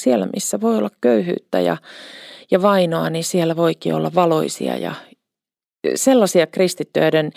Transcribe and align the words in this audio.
Siellä, 0.00 0.26
missä 0.34 0.60
voi 0.60 0.76
olla 0.76 0.90
köyhyyttä 1.00 1.60
ja, 1.60 1.76
ja 2.50 2.62
vainoa, 2.62 3.10
niin 3.10 3.24
siellä 3.24 3.56
voikin 3.56 3.94
olla 3.94 4.14
valoisia 4.14 4.76
ja 4.76 4.94
sellaisia 5.94 6.46
kristittyjä, 6.46 7.06
joiden, 7.06 7.32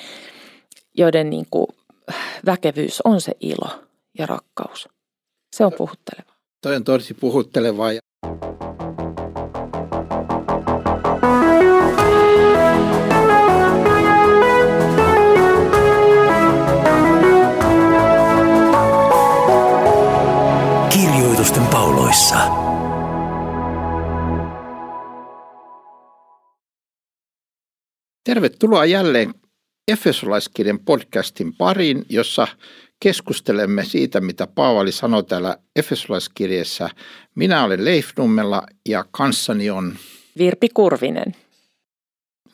joiden 0.97 1.29
niin 1.29 1.45
kuin 1.51 1.67
väkevyys 2.45 3.01
on 3.01 3.21
se 3.21 3.31
ilo 3.39 3.69
ja 4.17 4.25
rakkaus. 4.25 4.89
Se 5.55 5.65
on 5.65 5.73
puhutteleva. 5.77 6.33
Toi 6.61 6.75
on 6.75 6.83
tosi 6.83 7.13
puhuttelevaa. 7.13 7.89
Kirjoitusten 7.89 8.08
Tervetuloa 28.29 28.85
jälleen 28.85 29.33
Efesolaiskirjan 29.87 30.79
podcastin 30.79 31.53
pariin, 31.57 32.05
jossa 32.09 32.47
keskustelemme 32.99 33.85
siitä, 33.85 34.21
mitä 34.21 34.47
Paavali 34.47 34.91
sanoi 34.91 35.23
täällä 35.23 35.57
Efesolaiskirjassa. 35.75 36.89
Minä 37.35 37.63
olen 37.63 37.85
Leif 37.85 38.09
Nummela 38.17 38.63
ja 38.89 39.05
kanssani 39.11 39.69
on... 39.69 39.95
Virpi 40.37 40.69
Kurvinen. 40.73 41.35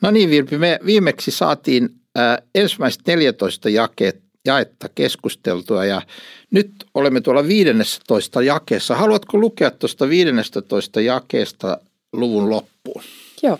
No 0.00 0.10
niin 0.10 0.30
Virpi, 0.30 0.58
me 0.58 0.78
viimeksi 0.86 1.30
saatiin 1.30 1.88
äh, 2.18 2.38
ensimmäiset 2.54 3.02
14 3.06 3.68
jakeet, 3.68 4.22
jaetta 4.46 4.88
keskusteltua 4.94 5.84
ja 5.84 6.02
nyt 6.50 6.72
olemme 6.94 7.20
tuolla 7.20 7.46
15 7.48 8.42
jakeessa. 8.42 8.94
Haluatko 8.96 9.38
lukea 9.38 9.70
tuosta 9.70 10.08
15 10.08 11.00
jakeesta 11.00 11.80
luvun 12.12 12.50
loppuun? 12.50 13.02
Joo. 13.42 13.58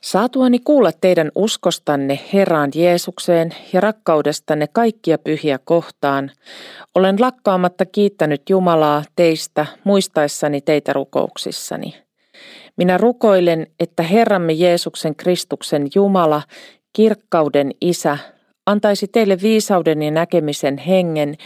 Saatuani 0.00 0.58
kuulla 0.58 0.90
teidän 1.00 1.30
uskostanne 1.34 2.20
Herraan 2.32 2.70
Jeesukseen 2.74 3.54
ja 3.72 3.80
rakkaudestanne 3.80 4.66
kaikkia 4.72 5.18
pyhiä 5.18 5.58
kohtaan, 5.64 6.30
olen 6.94 7.16
lakkaamatta 7.20 7.86
kiittänyt 7.86 8.50
Jumalaa 8.50 9.04
teistä 9.16 9.66
muistaessani 9.84 10.60
teitä 10.60 10.92
rukouksissani. 10.92 11.94
Minä 12.76 12.98
rukoilen, 12.98 13.66
että 13.80 14.02
Herramme 14.02 14.52
Jeesuksen 14.52 15.16
Kristuksen 15.16 15.88
Jumala, 15.94 16.42
kirkkauden 16.92 17.70
Isä, 17.80 18.18
antaisi 18.66 19.08
teille 19.08 19.38
viisauden 19.42 20.02
ja 20.02 20.10
näkemisen 20.10 20.78
hengen 20.78 21.36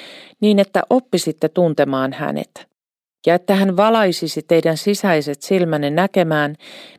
niin, 0.41 0.59
että 0.59 0.83
oppisitte 0.91 1.49
tuntemaan 1.49 2.13
hänet– 2.13 2.51
ja 3.27 3.35
että 3.35 3.55
hän 3.55 3.77
valaisisi 3.77 4.43
teidän 4.43 4.77
sisäiset 4.77 5.43
silmänne 5.43 5.91
näkemään, 5.91 6.57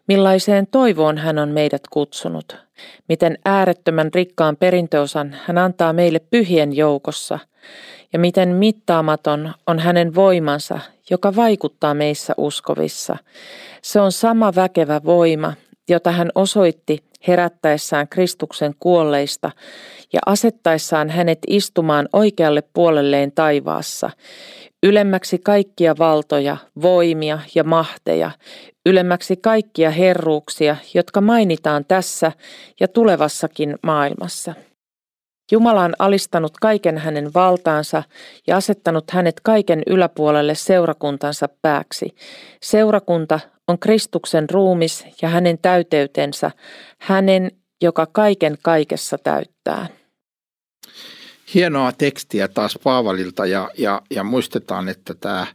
millaiseen 0.07 0.67
toivoon 0.67 1.17
hän 1.17 1.37
on 1.37 1.49
meidät 1.49 1.81
kutsunut, 1.91 2.57
miten 3.09 3.37
äärettömän 3.45 4.09
rikkaan 4.13 4.57
perintöosan 4.57 5.35
hän 5.45 5.57
antaa 5.57 5.93
meille 5.93 6.19
pyhien 6.19 6.75
joukossa, 6.75 7.39
ja 8.13 8.19
miten 8.19 8.49
mittaamaton 8.49 9.53
on 9.67 9.79
hänen 9.79 10.15
voimansa, 10.15 10.79
joka 11.09 11.35
vaikuttaa 11.35 11.93
meissä 11.93 12.33
uskovissa. 12.37 13.17
Se 13.81 13.99
on 13.99 14.11
sama 14.11 14.55
väkevä 14.55 15.01
voima, 15.05 15.53
jota 15.89 16.11
hän 16.11 16.29
osoitti 16.35 17.03
herättäessään 17.27 18.07
Kristuksen 18.07 18.75
kuolleista 18.79 19.51
ja 20.13 20.19
asettaessaan 20.25 21.09
hänet 21.09 21.39
istumaan 21.47 22.09
oikealle 22.13 22.63
puolelleen 22.73 23.31
taivaassa, 23.31 24.09
ylemmäksi 24.87 25.37
kaikkia 25.37 25.95
valtoja, 25.99 26.57
voimia 26.81 27.39
ja 27.55 27.63
mahteja, 27.63 28.31
ylemmäksi 28.85 29.37
kaikkia 29.37 29.91
herruuksia, 29.91 30.75
jotka 30.93 31.21
mainitaan 31.21 31.85
tässä 31.85 32.31
ja 32.79 32.87
tulevassakin 32.87 33.75
maailmassa. 33.83 34.53
Jumala 35.51 35.83
on 35.83 35.93
alistanut 35.99 36.51
kaiken 36.61 36.97
hänen 36.97 37.33
valtaansa 37.33 38.03
ja 38.47 38.57
asettanut 38.57 39.11
hänet 39.11 39.39
kaiken 39.43 39.83
yläpuolelle 39.87 40.55
seurakuntansa 40.55 41.49
pääksi. 41.61 42.15
Seurakunta 42.61 43.39
on 43.67 43.79
Kristuksen 43.79 44.49
ruumis 44.49 45.05
ja 45.21 45.29
hänen 45.29 45.57
täyteytensä, 45.61 46.51
hänen, 46.99 47.51
joka 47.81 48.05
kaiken 48.05 48.57
kaikessa 48.61 49.17
täyttää 49.17 49.87
hienoa 51.53 51.91
tekstiä 51.91 52.47
taas 52.47 52.79
Paavalilta 52.83 53.45
ja, 53.45 53.71
ja, 53.77 54.01
ja 54.09 54.23
muistetaan, 54.23 54.89
että 54.89 55.13
tämä 55.13 55.47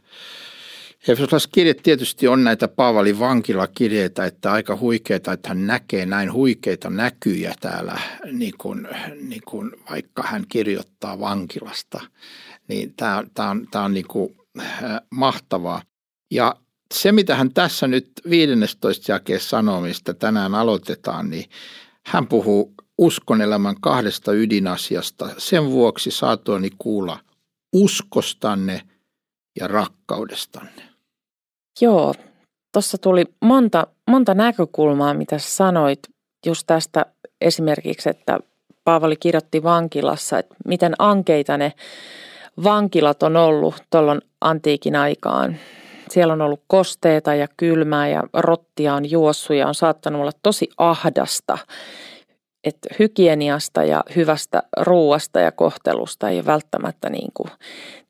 Efesolaiskirje 1.07 1.73
tietysti 1.73 2.27
on 2.27 2.43
näitä 2.43 2.67
Paavalin 2.67 3.19
vankilakirjeitä, 3.19 4.25
että 4.25 4.51
aika 4.51 4.77
huikeita, 4.77 5.33
että 5.33 5.49
hän 5.49 5.67
näkee 5.67 6.05
näin 6.05 6.33
huikeita 6.33 6.89
näkyjä 6.89 7.53
täällä, 7.59 7.99
niin 8.31 8.53
kuin, 8.57 8.87
niin 9.21 9.41
kuin 9.45 9.71
vaikka 9.89 10.23
hän 10.23 10.43
kirjoittaa 10.49 11.19
vankilasta. 11.19 12.01
Niin 12.67 12.93
tämä, 12.93 13.23
tämä 13.33 13.49
on, 13.49 13.67
tämä 13.71 13.85
on 13.85 13.93
niin 13.93 14.07
kuin, 14.07 14.35
äh, 14.59 14.99
mahtavaa. 15.09 15.81
Ja 16.31 16.55
se, 16.93 17.11
mitä 17.11 17.35
hän 17.35 17.53
tässä 17.53 17.87
nyt 17.87 18.11
15 18.29 19.11
jakeessa 19.11 19.49
sanoo, 19.49 19.81
mistä 19.81 20.13
tänään 20.13 20.55
aloitetaan, 20.55 21.29
niin 21.29 21.45
hän 22.05 22.27
puhuu 22.27 22.73
uskon 23.03 23.41
elämän 23.41 23.75
kahdesta 23.81 24.33
ydinasiasta. 24.33 25.29
Sen 25.37 25.71
vuoksi 25.71 26.11
saatuani 26.11 26.69
kuulla 26.77 27.19
uskostanne 27.73 28.81
ja 29.59 29.67
rakkaudestanne. 29.67 30.83
Joo, 31.81 32.13
tuossa 32.73 32.97
tuli 32.97 33.25
monta, 33.41 33.87
monta 34.09 34.33
näkökulmaa, 34.33 35.13
mitä 35.13 35.37
sanoit 35.37 35.99
just 36.45 36.63
tästä 36.67 37.05
esimerkiksi, 37.41 38.09
että 38.09 38.39
Paavali 38.83 39.15
kirjoitti 39.15 39.63
vankilassa, 39.63 40.39
että 40.39 40.55
miten 40.65 40.93
ankeita 40.99 41.57
ne 41.57 41.73
vankilat 42.63 43.23
on 43.23 43.35
ollut 43.35 43.75
tuolloin 43.89 44.21
antiikin 44.41 44.95
aikaan. 44.95 45.57
Siellä 46.09 46.33
on 46.33 46.41
ollut 46.41 46.63
kosteita 46.67 47.35
ja 47.35 47.47
kylmää 47.57 48.07
ja 48.07 48.23
rottia 48.33 48.95
on 48.95 49.11
juossut 49.11 49.55
ja 49.55 49.67
on 49.67 49.75
saattanut 49.75 50.21
olla 50.21 50.31
tosi 50.43 50.69
ahdasta 50.77 51.57
että 52.63 52.89
hygieniasta 52.99 53.83
ja 53.83 54.03
hyvästä 54.15 54.63
ruuasta 54.77 55.39
ja 55.39 55.51
kohtelusta 55.51 56.29
ei 56.29 56.37
ole 56.37 56.45
välttämättä 56.45 57.09
niin 57.09 57.31
kuin 57.33 57.49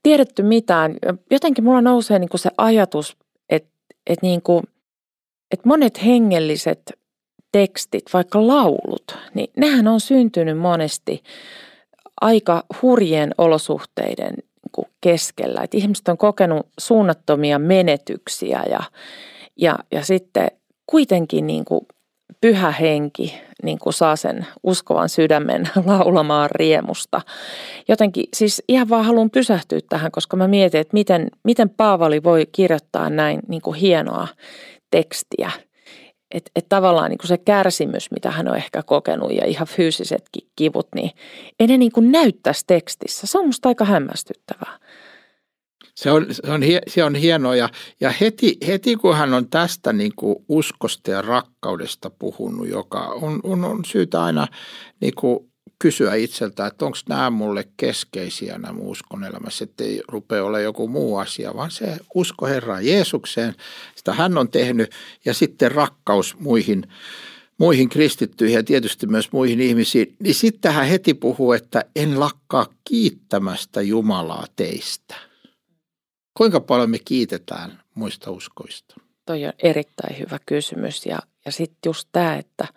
tiedetty 0.04 0.44
mitään. 0.44 0.96
Jotenkin 1.32 1.64
mulla 1.64 1.82
nousee 1.82 2.20
niin 2.20 2.30
kuin 2.30 2.40
se 2.40 2.50
ajatus, 2.58 3.18
että, 3.50 3.70
että, 4.08 4.26
niin 4.26 4.42
kuin, 4.42 4.64
että 5.52 5.70
monet 5.70 6.06
hengelliset 6.06 6.94
tekstit, 7.52 8.04
vaikka 8.14 8.48
laulut, 8.48 9.18
niin 9.34 9.52
nehän 9.58 9.88
on 9.88 10.00
syntynyt 10.00 10.58
monesti 10.58 11.24
aika 12.22 12.64
hurjien 12.82 13.32
olosuhteiden 13.38 14.34
niin 14.78 14.88
keskellä. 15.02 15.62
Että 15.64 15.78
ihmiset 15.78 16.08
on 16.08 16.18
kokenut 16.18 16.68
suunnattomia 16.80 17.60
menetyksiä 17.60 18.64
ja, 18.70 18.84
ja, 19.58 19.80
ja 19.92 20.06
sitten 20.06 20.48
kuitenkin 20.88 21.48
niin 21.48 21.66
kuin 21.66 21.86
pyhä 22.42 22.72
henki 22.72 23.42
niin 23.64 23.80
kuin 23.80 23.94
saa 23.94 24.16
sen 24.16 24.48
uskovan 24.64 25.10
sydämen 25.10 25.70
laulamaan 25.86 26.50
riemusta. 26.52 27.22
Jotenkin 27.88 28.26
siis 28.34 28.64
ihan 28.68 28.90
vaan 28.90 29.06
haluan 29.06 29.30
pysähtyä 29.30 29.80
tähän, 29.90 30.12
koska 30.12 30.38
mä 30.38 30.48
mietin, 30.48 30.82
että 30.82 30.94
miten, 30.94 31.28
miten 31.44 31.70
Paavali 31.70 32.24
voi 32.24 32.46
kirjoittaa 32.52 33.10
näin 33.10 33.40
niin 33.48 33.62
kuin 33.62 33.76
hienoa 33.76 34.28
tekstiä. 34.92 35.52
Että 36.32 36.52
et 36.56 36.66
tavallaan 36.70 37.10
niin 37.10 37.18
kuin 37.18 37.28
se 37.28 37.38
kärsimys, 37.38 38.12
mitä 38.12 38.32
hän 38.32 38.48
on 38.48 38.56
ehkä 38.56 38.84
kokenut 38.84 39.32
ja 39.32 39.46
ihan 39.46 39.68
fyysisetkin 39.68 40.48
kivut, 40.56 40.88
niin 40.96 41.12
ei 41.60 41.68
ne 41.68 41.78
niin 41.78 41.92
kuin 41.92 42.12
näyttäisi 42.12 42.64
tekstissä. 42.68 43.28
Se 43.28 43.38
on 43.38 43.46
musta 43.46 43.70
aika 43.70 43.86
hämmästyttävää. 43.86 44.80
Se 45.96 46.12
on, 46.12 46.26
se 46.32 46.52
on, 46.52 46.62
se 46.88 47.04
on 47.04 47.16
hienoa. 47.16 47.56
Ja, 47.56 47.70
ja 48.00 48.10
heti, 48.10 48.58
heti 48.68 48.96
kun 48.96 49.16
hän 49.16 49.34
on 49.34 49.50
tästä 49.50 49.94
niin 49.94 50.12
kuin 50.16 50.36
uskosta 50.50 51.12
ja 51.12 51.22
rakkaudesta 51.22 52.10
puhunut, 52.10 52.68
joka 52.68 53.00
on, 53.00 53.40
on, 53.44 53.64
on 53.66 53.86
syytä 53.86 54.24
aina 54.24 54.48
niin 55.02 55.16
kuin 55.16 55.54
kysyä 55.80 56.16
itseltä, 56.16 56.68
että 56.68 56.86
onko 56.86 56.98
nämä 57.10 57.30
mulle 57.30 57.68
keskeisiä 57.78 58.58
nämä 58.58 58.80
uskon 58.80 59.24
elämässä, 59.24 59.68
ei 59.82 60.02
rupea 60.08 60.44
olla 60.44 60.60
joku 60.60 60.88
muu 60.88 61.18
asia, 61.18 61.54
vaan 61.56 61.72
se 61.72 61.98
usko 62.16 62.46
Herraan 62.46 62.86
Jeesukseen, 62.86 63.56
sitä 63.96 64.14
hän 64.14 64.38
on 64.38 64.50
tehnyt 64.50 64.92
ja 65.26 65.34
sitten 65.34 65.72
rakkaus 65.72 66.40
muihin, 66.40 66.88
muihin 67.58 67.90
kristittyihin 67.90 68.56
ja 68.56 68.64
tietysti 68.64 69.08
myös 69.08 69.32
muihin 69.32 69.62
ihmisiin, 69.62 70.16
niin 70.20 70.36
sitten 70.36 70.74
hän 70.74 70.88
heti 70.88 71.14
puhuu, 71.14 71.52
että 71.52 71.86
en 71.96 72.20
lakkaa 72.20 72.68
kiittämästä 72.84 73.82
Jumalaa 73.82 74.46
teistä– 74.56 75.16
Kuinka 76.38 76.60
paljon 76.60 76.90
me 76.90 76.98
kiitetään 77.06 77.80
muista 77.96 78.32
uskoista? 78.32 78.96
Toi 79.26 79.46
on 79.46 79.54
erittäin 79.64 80.20
hyvä 80.20 80.40
kysymys 80.46 81.06
ja, 81.06 81.20
ja 81.46 81.52
sitten 81.52 81.80
just 81.86 82.10
tämä, 82.12 82.36
että, 82.36 82.68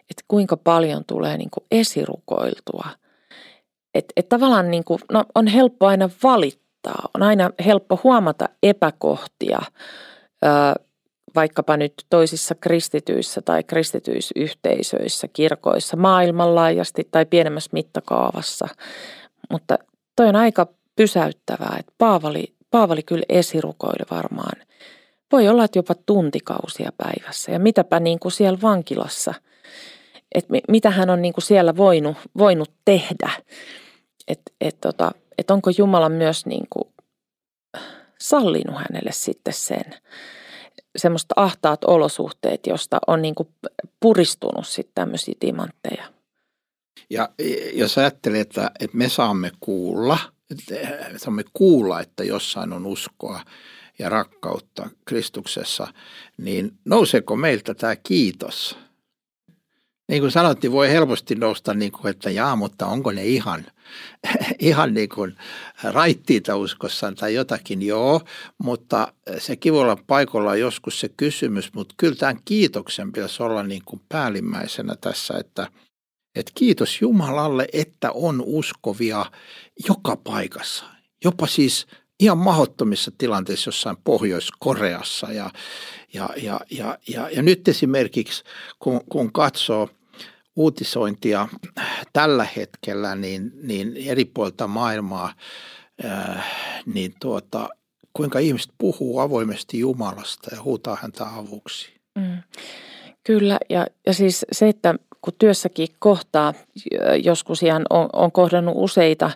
että 0.00 0.24
kuinka 0.28 0.56
paljon 0.56 1.04
tulee 1.04 1.36
niin 1.36 1.50
kuin 1.50 1.64
esirukoiltua. 1.70 2.88
Että 3.94 4.12
et 4.16 4.28
tavallaan 4.28 4.70
niin 4.70 4.84
kuin, 4.84 5.00
no, 5.12 5.24
on 5.34 5.46
helppo 5.46 5.86
aina 5.86 6.10
valittaa, 6.22 7.08
on 7.14 7.22
aina 7.22 7.50
helppo 7.66 8.00
huomata 8.04 8.48
epäkohtia 8.62 9.58
vaikkapa 11.36 11.76
nyt 11.76 11.94
toisissa 12.10 12.54
kristityissä 12.54 13.42
tai 13.42 13.64
kristityisyhteisöissä, 13.64 15.28
kirkoissa 15.28 15.96
maailmanlaajasti 15.96 17.08
tai 17.10 17.26
pienemmässä 17.26 17.70
mittakaavassa. 17.72 18.68
Mutta 19.50 19.78
toi 20.16 20.28
on 20.28 20.36
aika 20.36 20.66
pysäyttävää, 20.96 21.76
että 21.78 21.92
Paavali, 21.98 22.55
Paavali 22.70 23.02
kyllä 23.02 23.24
esirukoili 23.28 24.04
varmaan. 24.10 24.62
Voi 25.32 25.48
olla, 25.48 25.64
että 25.64 25.78
jopa 25.78 25.94
tuntikausia 25.94 26.92
päivässä 26.96 27.52
ja 27.52 27.58
mitäpä 27.58 28.00
niin 28.00 28.18
kuin 28.18 28.32
siellä 28.32 28.58
vankilassa, 28.62 29.34
että 30.34 30.54
mitä 30.68 30.90
hän 30.90 31.10
on 31.10 31.22
niin 31.22 31.34
kuin 31.34 31.44
siellä 31.44 31.76
voinut, 31.76 32.16
voinut 32.38 32.70
tehdä. 32.84 33.30
Että 34.28 34.52
et 34.60 34.80
tota, 34.80 35.12
et 35.38 35.50
onko 35.50 35.70
Jumala 35.78 36.08
myös 36.08 36.46
niin 36.46 36.66
kuin 36.70 36.88
sallinut 38.20 38.76
hänelle 38.76 39.12
sitten 39.12 39.54
sen 39.54 39.84
semmoista 40.96 41.34
ahtaat 41.36 41.84
olosuhteet, 41.84 42.66
josta 42.66 42.98
on 43.06 43.22
niin 43.22 43.34
kuin 43.34 43.48
puristunut 44.00 44.66
sitten 44.66 44.94
tämmöisiä 44.94 45.34
timantteja. 45.40 46.04
Ja 47.10 47.28
jos 47.72 47.98
ajattelee, 47.98 48.40
että, 48.40 48.70
että 48.80 48.96
me 48.96 49.08
saamme 49.08 49.50
kuulla, 49.60 50.18
saamme 51.16 51.44
kuulla, 51.52 52.00
että 52.00 52.24
jossain 52.24 52.72
on 52.72 52.86
uskoa 52.86 53.40
ja 53.98 54.08
rakkautta 54.08 54.90
Kristuksessa, 55.04 55.88
niin 56.36 56.72
nouseeko 56.84 57.36
meiltä 57.36 57.74
tämä 57.74 57.96
kiitos? 57.96 58.78
Niin 60.08 60.22
kuin 60.22 60.30
sanottiin, 60.30 60.72
voi 60.72 60.90
helposti 60.90 61.34
nousta, 61.34 61.74
niin 61.74 61.92
kuin, 61.92 62.10
että 62.10 62.30
jaa, 62.30 62.56
mutta 62.56 62.86
onko 62.86 63.12
ne 63.12 63.24
ihan, 63.24 63.66
ihan 64.58 64.94
niin 64.94 65.08
kuin 65.08 65.36
raittiita 65.82 66.56
uskossaan 66.56 67.14
tai 67.14 67.34
jotakin, 67.34 67.82
joo, 67.82 68.20
mutta 68.58 69.12
sekin 69.38 69.72
voi 69.72 69.82
olla 69.82 69.98
paikalla 70.06 70.56
joskus 70.56 71.00
se 71.00 71.08
kysymys, 71.16 71.74
mutta 71.74 71.94
kyllä 71.98 72.14
tämän 72.14 72.38
kiitoksen 72.44 73.12
pitäisi 73.12 73.42
olla 73.42 73.62
niin 73.62 73.82
kuin 73.84 74.02
päällimmäisenä 74.08 74.96
tässä, 75.00 75.34
että, 75.38 75.68
että 76.36 76.52
kiitos 76.54 77.00
Jumalalle, 77.02 77.68
että 77.72 78.12
on 78.12 78.42
uskovia 78.46 79.26
joka 79.88 80.16
paikassa, 80.16 80.84
jopa 81.24 81.46
siis 81.46 81.86
ihan 82.20 82.38
mahdottomissa 82.38 83.10
tilanteissa 83.18 83.68
jossain 83.68 83.96
Pohjois-Koreassa 84.04 85.32
ja, 85.32 85.50
ja, 86.14 86.28
ja, 86.36 86.60
ja, 86.70 86.98
ja, 87.08 87.30
ja 87.30 87.42
nyt 87.42 87.68
esimerkiksi 87.68 88.44
kun, 88.78 89.00
kun 89.08 89.32
katsoo 89.32 89.88
uutisointia 90.56 91.48
tällä 92.12 92.46
hetkellä, 92.56 93.14
niin, 93.14 93.52
niin 93.62 93.96
eri 93.96 94.24
puolta 94.24 94.66
maailmaa, 94.66 95.34
äh, 96.04 96.52
niin 96.86 97.14
tuota, 97.20 97.68
kuinka 98.12 98.38
ihmiset 98.38 98.72
puhuu 98.78 99.18
avoimesti 99.18 99.78
Jumalasta 99.78 100.54
ja 100.54 100.62
huutaa 100.62 100.98
häntä 101.02 101.24
avuksi. 101.36 101.92
Mm. 102.14 102.42
Kyllä, 103.24 103.58
ja, 103.70 103.86
ja 104.06 104.14
siis 104.14 104.46
se, 104.52 104.68
että 104.68 104.94
kun 105.26 105.34
työssäkin 105.38 105.88
kohtaa, 105.98 106.54
joskus 107.24 107.62
ihan 107.62 107.82
on, 107.90 108.08
on 108.12 108.32
kohdannut 108.32 108.74
useita 108.76 109.30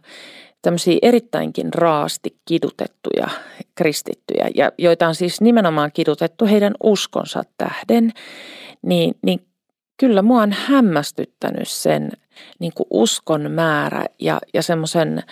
tämmöisiä 0.62 0.98
erittäinkin 1.02 1.74
raasti 1.74 2.36
kidutettuja 2.44 3.28
kristittyjä, 3.74 4.50
ja 4.54 4.72
joita 4.78 5.08
on 5.08 5.14
siis 5.14 5.40
nimenomaan 5.40 5.90
kidutettu 5.94 6.46
heidän 6.46 6.74
uskonsa 6.82 7.42
tähden, 7.58 8.12
niin, 8.82 9.14
niin 9.22 9.40
kyllä 9.96 10.22
mua 10.22 10.42
on 10.42 10.52
hämmästyttänyt 10.52 11.68
sen 11.68 12.10
niin 12.58 12.72
kuin 12.74 12.86
uskon 12.90 13.50
määrä 13.50 14.04
ja, 14.20 14.38
ja 14.54 14.62
semmoisen, 14.62 15.22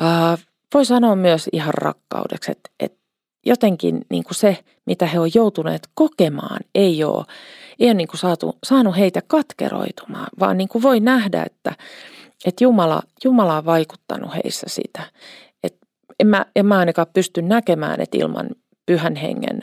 äh, 0.00 0.46
voi 0.74 0.84
sanoa 0.84 1.16
myös 1.16 1.48
ihan 1.52 1.74
rakkaudeksi, 1.74 2.52
että, 2.52 2.70
että 2.80 2.99
jotenkin 3.46 4.00
niin 4.10 4.24
kuin 4.24 4.34
se, 4.34 4.58
mitä 4.86 5.06
he 5.06 5.20
on 5.20 5.30
joutuneet 5.34 5.88
kokemaan, 5.94 6.60
ei 6.74 7.04
ole, 7.04 7.24
ei 7.78 7.86
ole 7.86 7.94
niin 7.94 8.08
kuin 8.08 8.20
saatu, 8.20 8.58
saanut 8.66 8.96
heitä 8.96 9.20
katkeroitumaan, 9.26 10.28
vaan 10.40 10.56
niin 10.56 10.68
kuin 10.68 10.82
voi 10.82 11.00
nähdä, 11.00 11.42
että, 11.42 11.72
että 12.44 12.64
Jumala, 12.64 13.02
Jumala 13.24 13.56
on 13.56 13.64
vaikuttanut 13.64 14.34
heissä 14.34 14.66
sitä. 14.68 15.02
että 15.62 15.86
en, 16.20 16.26
mä, 16.26 16.46
en 16.56 16.66
mä 16.66 16.78
ainakaan 16.78 17.06
pysty 17.12 17.42
näkemään, 17.42 18.00
että 18.00 18.18
ilman 18.18 18.50
pyhän 18.86 19.16
hengen 19.16 19.62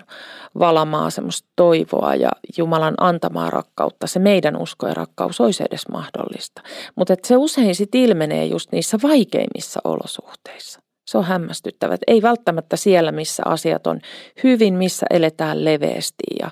valamaa 0.60 1.10
semmoista 1.10 1.50
toivoa 1.56 2.16
ja 2.16 2.30
Jumalan 2.58 2.94
antamaa 2.98 3.50
rakkautta, 3.50 4.08
se 4.08 4.20
meidän 4.20 4.58
usko 4.58 4.88
ja 4.88 4.94
rakkaus 4.94 5.42
olisi 5.42 5.64
edes 5.64 5.88
mahdollista. 5.92 6.62
Mutta 6.96 7.16
se 7.24 7.38
usein 7.38 7.76
sitten 7.76 8.02
ilmenee 8.02 8.46
just 8.46 8.72
niissä 8.72 8.98
vaikeimmissa 9.04 9.82
olosuhteissa. 9.84 10.80
Se 11.08 11.18
on 11.18 11.24
hämmästyttävä. 11.24 11.94
Että 11.94 12.04
ei 12.08 12.22
välttämättä 12.22 12.76
siellä, 12.76 13.12
missä 13.12 13.44
asiat 13.46 13.88
on 13.88 14.00
hyvin, 14.44 14.74
missä 14.74 15.06
eletään 15.10 15.66
leveästi 15.66 16.24
ja, 16.40 16.52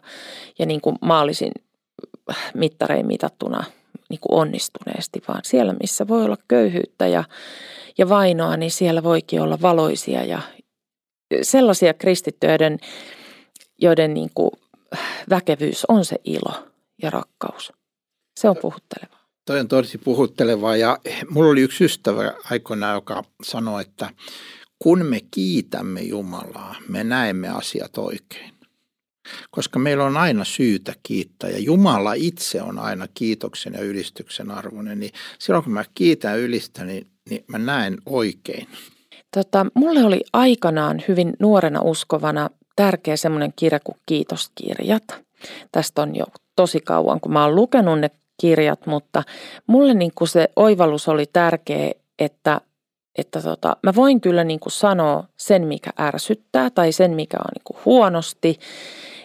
ja 0.59 0.65
niin 0.65 0.81
kuin 0.81 0.95
maalisin 1.01 1.51
mittarein 2.53 3.07
mitattuna 3.07 3.63
niin 4.09 4.19
kuin 4.19 4.39
onnistuneesti, 4.39 5.21
vaan 5.27 5.41
siellä, 5.43 5.73
missä 5.81 6.07
voi 6.07 6.25
olla 6.25 6.37
köyhyyttä 6.47 7.07
ja, 7.07 7.23
ja 7.97 8.09
vainoa, 8.09 8.57
niin 8.57 8.71
siellä 8.71 9.03
voikin 9.03 9.41
olla 9.41 9.57
valoisia 9.61 10.23
ja 10.23 10.41
sellaisia 11.41 11.93
kristittyjä, 11.93 12.57
joiden, 13.81 14.13
niin 14.13 14.29
kuin 14.35 14.51
väkevyys 15.29 15.85
on 15.85 16.05
se 16.05 16.15
ilo 16.23 16.53
ja 17.01 17.09
rakkaus. 17.09 17.73
Se 18.39 18.49
on 18.49 18.57
puhuttelevaa. 18.61 19.14
Toi 19.45 19.59
on 19.59 19.67
tosi 19.67 19.97
puhuttelevaa 19.97 20.75
ja 20.75 20.99
mulla 21.29 21.49
oli 21.49 21.61
yksi 21.61 21.85
ystävä 21.85 22.33
aikoinaan, 22.51 22.95
joka 22.95 23.23
sanoi, 23.43 23.81
että 23.81 24.09
kun 24.79 25.05
me 25.05 25.19
kiitämme 25.31 26.01
Jumalaa, 26.01 26.75
me 26.87 27.03
näemme 27.03 27.49
asiat 27.49 27.97
oikein. 27.97 28.55
Koska 29.51 29.79
meillä 29.79 30.03
on 30.03 30.17
aina 30.17 30.43
syytä 30.43 30.93
kiittää 31.03 31.49
ja 31.49 31.59
Jumala 31.59 32.13
itse 32.13 32.61
on 32.61 32.79
aina 32.79 33.07
kiitoksen 33.13 33.73
ja 33.73 33.81
ylistyksen 33.81 34.51
arvoinen, 34.51 34.99
niin 34.99 35.11
silloin 35.39 35.63
kun 35.63 35.73
mä 35.73 35.85
kiitän 35.95 36.31
ja 36.31 36.37
ylistän, 36.37 36.87
niin, 36.87 37.07
niin 37.29 37.43
mä 37.47 37.57
näen 37.57 37.97
oikein. 38.05 38.67
Tota, 39.35 39.65
mulle 39.73 40.03
oli 40.03 40.21
aikanaan 40.33 41.03
hyvin 41.07 41.33
nuorena 41.39 41.81
uskovana 41.81 42.49
tärkeä 42.75 43.17
semmoinen 43.17 43.53
kirja 43.55 43.79
kuin 43.79 43.97
Kiitoskirjat. 44.05 45.03
Tästä 45.71 46.01
on 46.01 46.15
jo 46.15 46.25
tosi 46.55 46.79
kauan, 46.79 47.19
kun 47.19 47.33
mä 47.33 47.45
oon 47.45 47.55
lukenut 47.55 47.99
ne 47.99 48.11
kirjat, 48.37 48.85
mutta 48.85 49.23
mulle 49.67 49.93
niin 49.93 50.11
kuin 50.15 50.27
se 50.27 50.49
oivallus 50.55 51.07
oli 51.07 51.25
tärkeä, 51.33 51.91
että, 52.19 52.61
että 53.17 53.41
tota, 53.41 53.77
mä 53.83 53.95
voin 53.95 54.21
kyllä 54.21 54.43
niin 54.43 54.59
kuin 54.59 54.71
sanoa 54.71 55.23
sen, 55.37 55.67
mikä 55.67 55.91
ärsyttää 55.99 56.69
tai 56.69 56.91
sen, 56.91 57.11
mikä 57.11 57.37
on 57.37 57.51
niin 57.55 57.63
kuin 57.63 57.77
huonosti. 57.85 58.59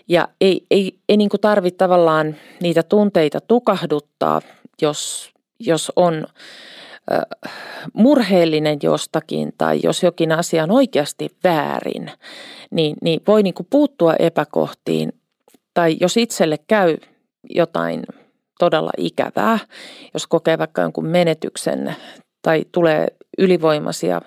Ja 0.08 0.28
ei, 0.40 0.66
ei, 0.70 0.98
ei 1.08 1.16
niin 1.16 1.28
kuin 1.28 1.40
tarvitse 1.40 1.76
tavallaan 1.76 2.36
niitä 2.62 2.82
tunteita 2.82 3.40
tukahduttaa, 3.40 4.40
jos, 4.82 5.30
jos 5.60 5.92
on 5.96 6.26
murheellinen 7.92 8.78
jostakin 8.82 9.52
tai 9.58 9.80
jos 9.82 10.02
jokin 10.02 10.32
asia 10.32 10.62
on 10.62 10.70
oikeasti 10.70 11.28
väärin, 11.44 12.10
niin, 12.70 12.96
niin 13.02 13.20
voi 13.26 13.42
niin 13.42 13.54
kuin 13.54 13.66
puuttua 13.70 14.14
epäkohtiin. 14.18 15.12
Tai 15.74 15.96
jos 16.00 16.16
itselle 16.16 16.58
käy 16.68 16.96
jotain 17.50 18.02
todella 18.60 18.90
ikävää, 18.96 19.58
jos 20.14 20.26
kokee 20.26 20.58
vaikka 20.58 20.82
jonkun 20.82 21.06
menetyksen 21.06 21.96
tai 22.42 22.64
tulee 22.72 23.06
ylivoimaisia 23.38 24.20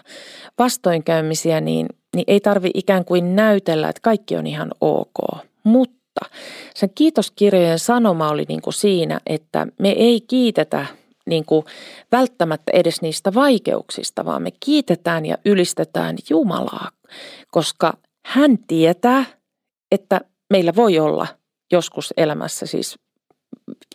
vastoinkäymisiä, 0.59 1.61
niin, 1.61 1.87
niin 2.15 2.25
ei 2.27 2.39
tarvi 2.39 2.71
ikään 2.73 3.05
kuin 3.05 3.35
näytellä, 3.35 3.89
että 3.89 4.01
kaikki 4.01 4.35
on 4.35 4.47
ihan 4.47 4.71
ok. 4.81 5.45
Mutta 5.63 6.25
sen 6.75 6.89
kiitoskirjojen 6.95 7.79
sanoma 7.79 8.29
oli 8.29 8.45
niin 8.47 8.61
kuin 8.61 8.73
siinä, 8.73 9.19
että 9.25 9.67
me 9.79 9.89
ei 9.89 10.21
kiitetä 10.21 10.85
niin 11.25 11.45
kuin 11.45 11.65
välttämättä 12.11 12.71
edes 12.73 13.01
niistä 13.01 13.33
vaikeuksista, 13.33 14.25
vaan 14.25 14.41
me 14.41 14.51
kiitetään 14.59 15.25
ja 15.25 15.37
ylistetään 15.45 16.15
Jumalaa, 16.29 16.89
koska 17.51 17.93
hän 18.25 18.57
tietää, 18.67 19.25
että 19.91 20.21
meillä 20.49 20.75
voi 20.75 20.99
olla 20.99 21.27
joskus 21.71 22.13
elämässä 22.17 22.65
siis 22.65 22.99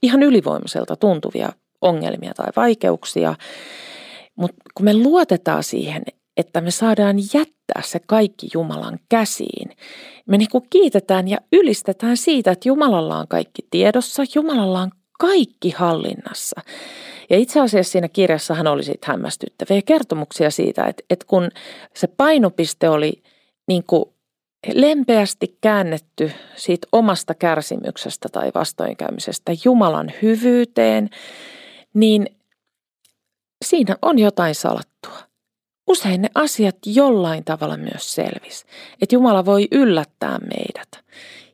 ihan 0.02 0.22
ylivoimaiselta 0.22 0.96
tuntuvia 0.96 1.52
ongelmia 1.80 2.34
tai 2.34 2.46
vaikeuksia, 2.56 3.34
mutta 4.36 4.56
kun 4.74 4.84
me 4.84 4.94
luotetaan 4.94 5.64
siihen, 5.64 6.02
että 6.36 6.60
me 6.60 6.70
saadaan 6.70 7.18
jättää 7.18 7.82
se 7.84 8.00
kaikki 8.06 8.48
Jumalan 8.54 8.98
käsiin. 9.08 9.70
Me 10.26 10.38
niin 10.38 10.48
kuin 10.52 10.64
kiitetään 10.70 11.28
ja 11.28 11.38
ylistetään 11.52 12.16
siitä, 12.16 12.50
että 12.50 12.68
Jumalalla 12.68 13.18
on 13.18 13.28
kaikki 13.28 13.62
tiedossa, 13.70 14.22
Jumalalla 14.34 14.80
on 14.80 14.90
kaikki 15.18 15.70
hallinnassa. 15.70 16.60
Ja 17.30 17.38
itse 17.38 17.60
asiassa 17.60 17.92
siinä 17.92 18.08
kirjassahan 18.08 18.66
oli 18.66 18.82
sitten 18.82 19.08
hämmästyttäviä 19.08 19.82
kertomuksia 19.82 20.50
siitä, 20.50 20.84
että, 20.84 21.02
että 21.10 21.24
kun 21.28 21.48
se 21.94 22.06
painopiste 22.06 22.88
oli 22.88 23.22
niin 23.68 23.84
kuin 23.86 24.04
lempeästi 24.74 25.58
käännetty 25.60 26.32
siitä 26.56 26.88
omasta 26.92 27.34
kärsimyksestä 27.34 28.28
tai 28.32 28.50
vastoinkäymisestä 28.54 29.52
Jumalan 29.64 30.12
hyvyyteen, 30.22 31.10
niin 31.94 32.26
siinä 33.64 33.96
on 34.02 34.18
jotain 34.18 34.54
salattua. 34.54 35.18
usein 35.86 36.22
ne 36.22 36.28
asiat 36.34 36.76
jollain 36.86 37.44
tavalla 37.44 37.76
myös 37.76 38.14
selvis. 38.14 38.66
Että 39.02 39.14
Jumala 39.14 39.44
voi 39.44 39.68
yllättää 39.70 40.38
meidät. 40.38 41.04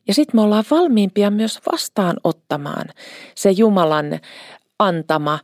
Ja 0.07 0.13
sitten 0.13 0.37
me 0.37 0.41
ollaan 0.41 0.63
valmiimpia 0.71 1.31
myös 1.31 1.59
vastaanottamaan 1.71 2.85
se 3.35 3.51
Jumalan 3.51 4.19
antama 4.79 5.39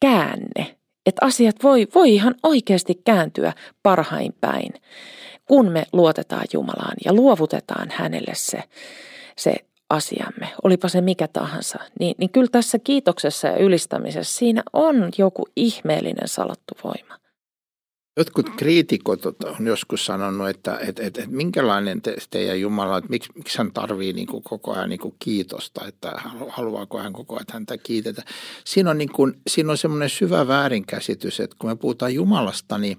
käänne. 0.00 0.76
Että 1.06 1.26
asiat 1.26 1.56
voi, 1.62 1.86
voi 1.94 2.14
ihan 2.14 2.34
oikeasti 2.42 2.94
kääntyä 3.04 3.52
parhain 3.82 4.34
päin, 4.40 4.72
kun 5.48 5.72
me 5.72 5.84
luotetaan 5.92 6.44
Jumalaan 6.52 6.96
ja 7.04 7.12
luovutetaan 7.12 7.88
hänelle 7.90 8.32
se, 8.34 8.62
se 9.36 9.54
asiamme, 9.90 10.48
olipa 10.62 10.88
se 10.88 11.00
mikä 11.00 11.28
tahansa, 11.28 11.78
niin, 12.00 12.14
niin 12.18 12.30
kyllä 12.30 12.48
tässä 12.52 12.78
kiitoksessa 12.78 13.48
ja 13.48 13.56
ylistämisessä 13.56 14.38
siinä 14.38 14.62
on 14.72 15.10
joku 15.18 15.46
ihmeellinen 15.56 16.28
salattu 16.28 16.74
voima. 16.84 17.23
Jotkut 18.16 18.50
kriitikot 18.56 19.26
on 19.26 19.66
joskus 19.66 20.06
sanonut, 20.06 20.48
että, 20.48 20.78
että, 20.78 21.02
että, 21.02 21.22
että 21.22 21.36
minkälainen 21.36 22.02
te, 22.02 22.16
teidän 22.30 22.60
Jumala, 22.60 22.98
että 22.98 23.10
miksi, 23.10 23.30
miksi 23.34 23.58
hän 23.58 23.72
tarvii 23.72 24.12
niin 24.12 24.26
kuin 24.26 24.42
koko 24.42 24.72
ajan 24.72 24.88
niin 24.88 25.00
kuin 25.00 25.14
kiitosta, 25.18 25.86
että 25.86 26.12
haluaako 26.48 26.98
hän 26.98 27.12
koko 27.12 27.34
ajan 27.34 27.46
häntä 27.52 27.78
kiitetä. 27.78 28.22
Siinä 28.64 28.90
on, 28.90 28.98
niin 28.98 29.12
kuin, 29.12 29.34
siinä 29.46 29.70
on 29.70 29.78
semmoinen 29.78 30.10
syvä 30.10 30.48
väärinkäsitys, 30.48 31.40
että 31.40 31.56
kun 31.58 31.70
me 31.70 31.76
puhutaan 31.76 32.14
Jumalasta, 32.14 32.78
niin 32.78 32.98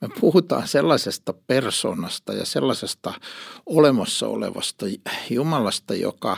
me 0.00 0.08
puhutaan 0.20 0.68
sellaisesta 0.68 1.34
persoonasta 1.46 2.32
ja 2.32 2.46
sellaisesta 2.46 3.12
olemassa 3.66 4.28
olevasta 4.28 4.86
Jumalasta, 5.30 5.94
joka 5.94 6.36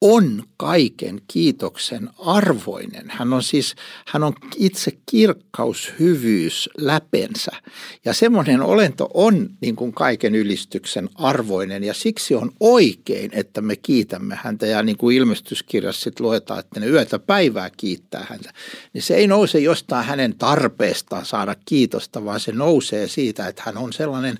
on 0.00 0.42
kaiken 0.56 1.20
kiitoksen 1.28 2.10
arvoinen. 2.18 3.10
Hän 3.10 3.32
on 3.32 3.42
siis, 3.42 3.74
hän 4.06 4.22
on 4.22 4.32
itse 4.56 4.98
kirkkaus, 5.10 5.92
hyvyys 5.98 6.70
läpensä. 6.78 7.50
Ja 8.04 8.14
semmoinen 8.14 8.62
olento 8.62 9.08
on 9.14 9.50
niin 9.60 9.76
kuin 9.76 9.92
kaiken 9.92 10.34
ylistyksen 10.34 11.08
arvoinen 11.14 11.84
ja 11.84 11.94
siksi 11.94 12.34
on 12.34 12.52
oikein, 12.60 13.30
että 13.34 13.60
me 13.60 13.76
kiitämme 13.76 14.38
häntä. 14.42 14.66
Ja 14.66 14.82
niin 14.82 14.96
kuin 14.96 15.16
ilmestyskirjassa 15.16 16.02
sitten 16.02 16.26
luetaan, 16.26 16.60
että 16.60 16.80
ne 16.80 16.86
yötä 16.86 17.18
päivää 17.18 17.70
kiittää 17.76 18.26
häntä. 18.30 18.52
Niin 18.92 19.02
se 19.02 19.16
ei 19.16 19.26
nouse 19.26 19.58
jostain 19.58 20.06
hänen 20.06 20.34
tarpeestaan 20.38 21.26
saada 21.26 21.56
kiitosta, 21.64 22.24
vaan 22.24 22.40
se 22.40 22.52
nousee 22.52 23.08
siitä, 23.08 23.48
että 23.48 23.62
hän 23.66 23.76
on 23.78 23.92
sellainen 23.92 24.38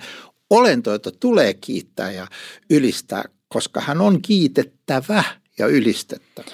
olento, 0.50 0.92
jota 0.92 1.10
tulee 1.20 1.54
kiittää 1.54 2.12
ja 2.12 2.26
ylistää, 2.70 3.24
koska 3.48 3.80
hän 3.80 4.00
on 4.00 4.22
kiitettävä 4.22 5.24
ja 5.58 5.66
ylistettävä. 5.66 6.50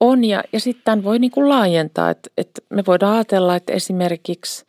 On 0.00 0.24
ja, 0.24 0.44
ja 0.52 0.60
sitten 0.60 0.84
tämän 0.84 1.04
voi 1.04 1.18
niin 1.18 1.30
kuin 1.30 1.48
laajentaa, 1.48 2.10
että, 2.10 2.30
että 2.36 2.62
me 2.70 2.82
voidaan 2.86 3.14
ajatella, 3.14 3.56
että 3.56 3.72
esimerkiksi 3.72 4.64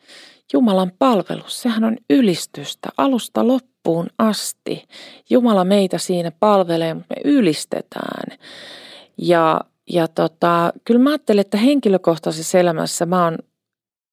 Jumalan 0.52 0.92
palvelus, 0.98 1.62
sehän 1.62 1.84
on 1.84 1.96
ylistystä 2.10 2.88
alusta 2.96 3.46
loppuun 3.46 4.06
asti. 4.18 4.84
Jumala 5.30 5.64
meitä 5.64 5.98
siinä 5.98 6.32
palvelee, 6.40 6.94
mutta 6.94 7.14
me 7.14 7.30
ylistetään. 7.30 8.38
Ja, 9.18 9.60
ja 9.90 10.08
tota, 10.08 10.72
kyllä 10.84 11.00
mä 11.00 11.10
ajattelen, 11.10 11.40
että 11.40 11.56
henkilökohtaisessa 11.56 12.58
elämässä 12.58 13.06
mä 13.06 13.24
oon 13.24 13.38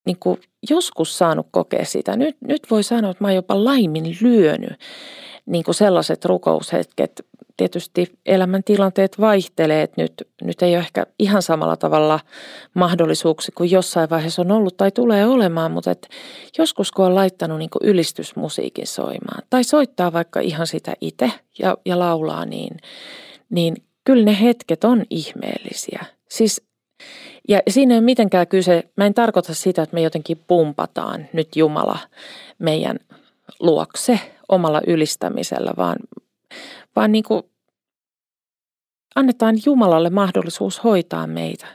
niin 0.06 0.18
kuin 0.20 0.42
joskus 0.70 1.18
saanut 1.18 1.48
kokea 1.52 1.86
sitä. 1.86 2.16
Nyt, 2.16 2.38
nyt 2.42 2.62
voi 2.72 2.84
sanoa, 2.84 3.12
että 3.12 3.24
mä 3.24 3.28
oon 3.28 3.36
jopa 3.36 3.64
laimin 3.64 4.18
lyönyt 4.22 4.80
niin 5.46 5.64
kuin 5.64 5.76
sellaiset 5.76 6.26
rukoushetket 6.26 7.26
tietysti 7.58 8.20
elämäntilanteet 8.26 9.20
vaihtelee, 9.20 9.82
että 9.82 10.02
nyt, 10.02 10.14
nyt 10.42 10.62
ei 10.62 10.72
ole 10.72 10.80
ehkä 10.80 11.06
ihan 11.20 11.42
samalla 11.42 11.78
tavalla 11.78 12.20
mahdollisuuksia 12.74 13.54
kuin 13.58 13.72
jossain 13.72 14.10
vaiheessa 14.10 14.42
on 14.42 14.52
ollut 14.52 14.78
tai 14.78 14.92
tulee 14.92 15.26
olemaan, 15.26 15.72
mutta 15.72 15.92
et 15.92 16.10
joskus 16.58 16.92
kun 16.92 17.06
on 17.06 17.16
laittanut 17.16 17.60
niin 17.60 17.70
ylistysmusiikin 17.82 18.88
soimaan 18.88 19.44
tai 19.50 19.64
soittaa 19.64 20.14
vaikka 20.14 20.40
ihan 20.40 20.68
sitä 20.68 20.94
itse 21.02 21.32
ja, 21.60 21.78
ja 21.86 22.00
laulaa, 22.00 22.46
niin, 22.46 22.78
niin 23.50 23.76
kyllä 24.04 24.26
ne 24.26 24.38
hetket 24.42 24.84
on 24.84 25.04
ihmeellisiä. 25.10 26.06
Siis 26.30 26.62
ja 27.48 27.60
siinä 27.70 27.94
ei 27.94 27.98
ole 27.98 28.06
mitenkään 28.06 28.48
kyse, 28.48 28.84
mä 28.98 29.06
en 29.06 29.14
tarkoita 29.14 29.54
sitä, 29.54 29.84
että 29.84 29.94
me 29.94 30.02
jotenkin 30.02 30.44
pumpataan 30.48 31.26
nyt 31.34 31.56
Jumala 31.56 32.00
meidän 32.60 33.00
luokse 33.60 34.20
omalla 34.50 34.82
ylistämisellä, 34.88 35.74
vaan, 35.78 35.98
vaan 36.96 37.12
niin 37.12 37.24
kuin 37.24 37.44
annetaan 39.16 39.56
Jumalalle 39.66 40.10
mahdollisuus 40.10 40.84
hoitaa 40.84 41.28
meitä. 41.28 41.68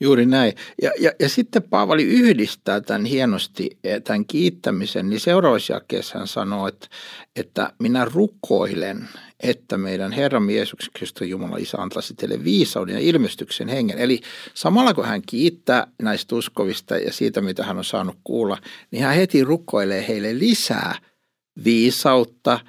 Juuri 0.00 0.26
näin. 0.26 0.52
Ja, 0.82 0.90
ja, 1.00 1.12
ja 1.20 1.28
sitten 1.28 1.62
Paavali 1.62 2.04
yhdistää 2.04 2.80
tämän 2.80 3.04
hienosti, 3.04 3.78
eh, 3.84 4.02
tämän 4.02 4.26
kiittämisen, 4.26 5.10
niin 5.10 5.20
seuraavassa 5.20 5.72
jakeessa 5.72 6.18
hän 6.18 6.28
sanoo, 6.28 6.68
että, 6.68 6.86
että 7.36 7.72
minä 7.78 8.04
rukoilen, 8.04 9.08
että 9.42 9.78
meidän 9.78 10.12
Herran 10.12 10.50
Jeesuksen 10.50 10.90
Kristus 10.94 11.28
Jumala 11.28 11.56
Isä 11.56 11.78
antaisi 11.78 12.14
teille 12.14 12.44
viisauden 12.44 12.94
ja 12.94 13.00
ilmestyksen 13.00 13.68
hengen. 13.68 13.98
Eli 13.98 14.20
samalla 14.54 14.94
kun 14.94 15.04
hän 15.04 15.22
kiittää 15.22 15.86
näistä 16.02 16.34
uskovista 16.34 16.96
ja 16.96 17.12
siitä, 17.12 17.40
mitä 17.40 17.64
hän 17.64 17.78
on 17.78 17.84
saanut 17.84 18.16
kuulla, 18.24 18.58
niin 18.90 19.02
hän 19.02 19.14
heti 19.14 19.44
rukoilee 19.44 20.08
heille 20.08 20.38
lisää 20.38 20.94
viisautta 21.64 22.60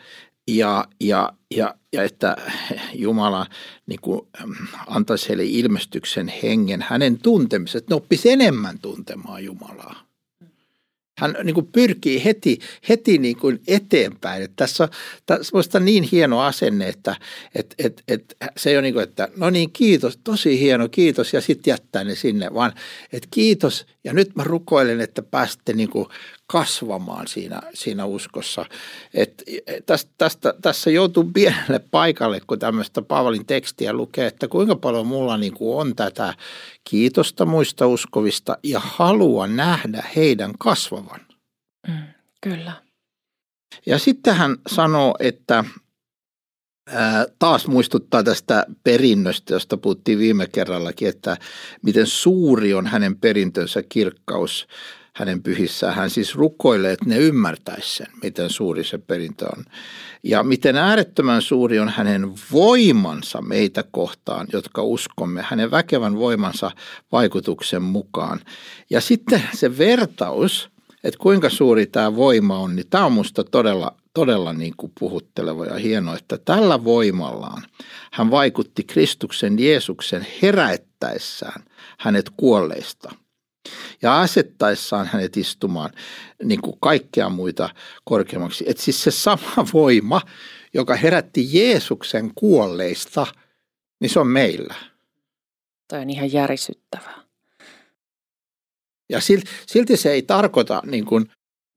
ja, 0.47 0.85
ja, 0.99 1.33
ja, 1.55 1.75
ja 1.93 2.03
että 2.03 2.35
Jumala 2.93 3.45
niin 3.85 4.01
kuin, 4.01 4.21
antaisi 4.87 5.29
heille 5.29 5.45
ilmestyksen 5.45 6.33
hengen, 6.43 6.85
hänen 6.89 7.17
tuntemiset, 7.21 7.89
ne 7.89 7.95
oppisi 7.95 8.29
enemmän 8.29 8.79
tuntemaan 8.79 9.43
Jumalaa. 9.45 10.10
Hän 11.21 11.35
niin 11.43 11.53
kuin 11.53 11.67
pyrkii 11.67 12.25
heti, 12.25 12.59
heti 12.89 13.17
niin 13.17 13.37
kuin 13.37 13.61
eteenpäin. 13.67 14.43
Että 14.43 14.55
tässä 14.55 14.83
on 14.83 14.89
tässä 15.25 15.77
on 15.77 15.85
niin 15.85 16.03
hieno 16.03 16.41
asenne, 16.41 16.87
että 16.87 17.15
et, 17.55 17.75
et, 17.77 18.03
et, 18.07 18.35
se 18.57 18.69
ei 18.69 18.75
ole 18.75 18.81
niin 18.81 18.93
kuin, 18.93 19.03
että 19.03 19.27
no 19.37 19.49
niin 19.49 19.71
kiitos, 19.71 20.19
tosi 20.23 20.59
hieno 20.59 20.89
kiitos 20.89 21.33
ja 21.33 21.41
sitten 21.41 21.71
jättää 21.71 22.03
ne 22.03 22.15
sinne, 22.15 22.53
vaan 22.53 22.73
että 23.13 23.27
kiitos 23.31 23.85
ja 24.03 24.13
nyt 24.13 24.35
mä 24.35 24.43
rukoilen, 24.43 25.01
että 25.01 25.21
pääsette 25.21 25.73
niin 25.73 25.89
kuin 25.89 26.07
kasvamaan 26.47 27.27
siinä, 27.27 27.61
siinä 27.73 28.05
uskossa. 28.05 28.65
Et 29.13 29.43
tästä, 29.85 30.11
tästä, 30.17 30.53
tässä 30.61 30.91
joutuu 30.91 31.31
pienelle 31.33 31.79
paikalle, 31.91 32.41
kun 32.47 32.59
tämmöistä 32.59 33.01
Paavalin 33.01 33.45
tekstiä 33.45 33.93
lukee, 33.93 34.27
että 34.27 34.47
kuinka 34.47 34.75
paljon 34.75 35.07
mulla 35.07 35.37
niin 35.37 35.53
kuin 35.53 35.77
on 35.77 35.95
tätä 35.95 36.33
kiitosta 36.83 37.45
muista 37.45 37.87
uskovista 37.87 38.57
ja 38.63 38.79
halua 38.83 39.47
nähdä 39.47 40.03
heidän 40.15 40.51
kasvavan. 40.59 41.10
Mm, 41.87 42.03
kyllä. 42.41 42.73
Ja 43.85 43.99
sitten 43.99 44.35
hän 44.35 44.55
sanoo, 44.67 45.15
että 45.19 45.63
taas 47.39 47.67
muistuttaa 47.67 48.23
tästä 48.23 48.65
perinnöstä, 48.83 49.53
josta 49.53 49.77
puhuttiin 49.77 50.19
viime 50.19 50.47
kerrallakin, 50.47 51.07
että 51.07 51.37
miten 51.81 52.07
suuri 52.07 52.73
on 52.73 52.87
hänen 52.87 53.17
perintönsä 53.17 53.83
kirkkaus 53.89 54.67
hänen 55.15 55.43
pyhissään. 55.43 55.95
Hän 55.95 56.09
siis 56.09 56.35
rukoilee, 56.35 56.91
että 56.91 57.05
ne 57.09 57.17
ymmärtäisi 57.17 57.95
sen, 57.95 58.07
miten 58.23 58.49
suuri 58.49 58.83
se 58.83 58.97
perintö 58.97 59.45
on. 59.57 59.65
Ja 60.23 60.43
miten 60.43 60.75
äärettömän 60.75 61.41
suuri 61.41 61.79
on 61.79 61.89
hänen 61.89 62.33
voimansa 62.51 63.41
meitä 63.41 63.83
kohtaan, 63.91 64.47
jotka 64.53 64.83
uskomme, 64.83 65.45
hänen 65.49 65.71
väkevän 65.71 66.15
voimansa 66.15 66.71
vaikutuksen 67.11 67.81
mukaan. 67.81 68.39
Ja 68.89 69.01
sitten 69.01 69.43
se 69.53 69.77
vertaus, 69.77 70.69
että 71.03 71.17
kuinka 71.19 71.49
suuri 71.49 71.85
tämä 71.85 72.15
voima 72.15 72.59
on, 72.59 72.75
niin 72.75 72.89
tämä 72.89 73.05
on 73.05 73.11
minusta 73.11 73.43
todella, 73.43 73.95
todella 74.13 74.53
niin 74.53 74.73
kuin 74.77 74.91
puhutteleva 74.99 75.65
ja 75.65 75.75
hienoa, 75.75 76.15
että 76.15 76.37
tällä 76.37 76.83
voimallaan 76.83 77.63
hän 78.11 78.31
vaikutti 78.31 78.83
Kristuksen 78.83 79.59
Jeesuksen 79.59 80.27
herättäessään 80.41 81.63
hänet 81.99 82.29
kuolleista 82.37 83.15
ja 84.01 84.21
asettaessaan 84.21 85.07
hänet 85.07 85.37
istumaan 85.37 85.91
niin 86.43 86.61
kuin 86.61 86.77
kaikkea 86.79 87.29
muita 87.29 87.69
korkeammaksi. 88.03 88.63
Että 88.67 88.83
siis 88.83 89.03
se 89.03 89.11
sama 89.11 89.67
voima, 89.73 90.21
joka 90.73 90.95
herätti 90.95 91.57
Jeesuksen 91.57 92.31
kuolleista, 92.35 93.27
niin 93.99 94.09
se 94.09 94.19
on 94.19 94.27
meillä. 94.27 94.75
Toi 95.87 95.99
on 95.99 96.09
ihan 96.09 96.33
järisyttävää. 96.33 97.20
Ja 99.11 99.19
silti 99.67 99.97
se 99.97 100.11
ei 100.11 100.21
tarkoita 100.21 100.81
niin 100.85 101.05
kuin 101.05 101.25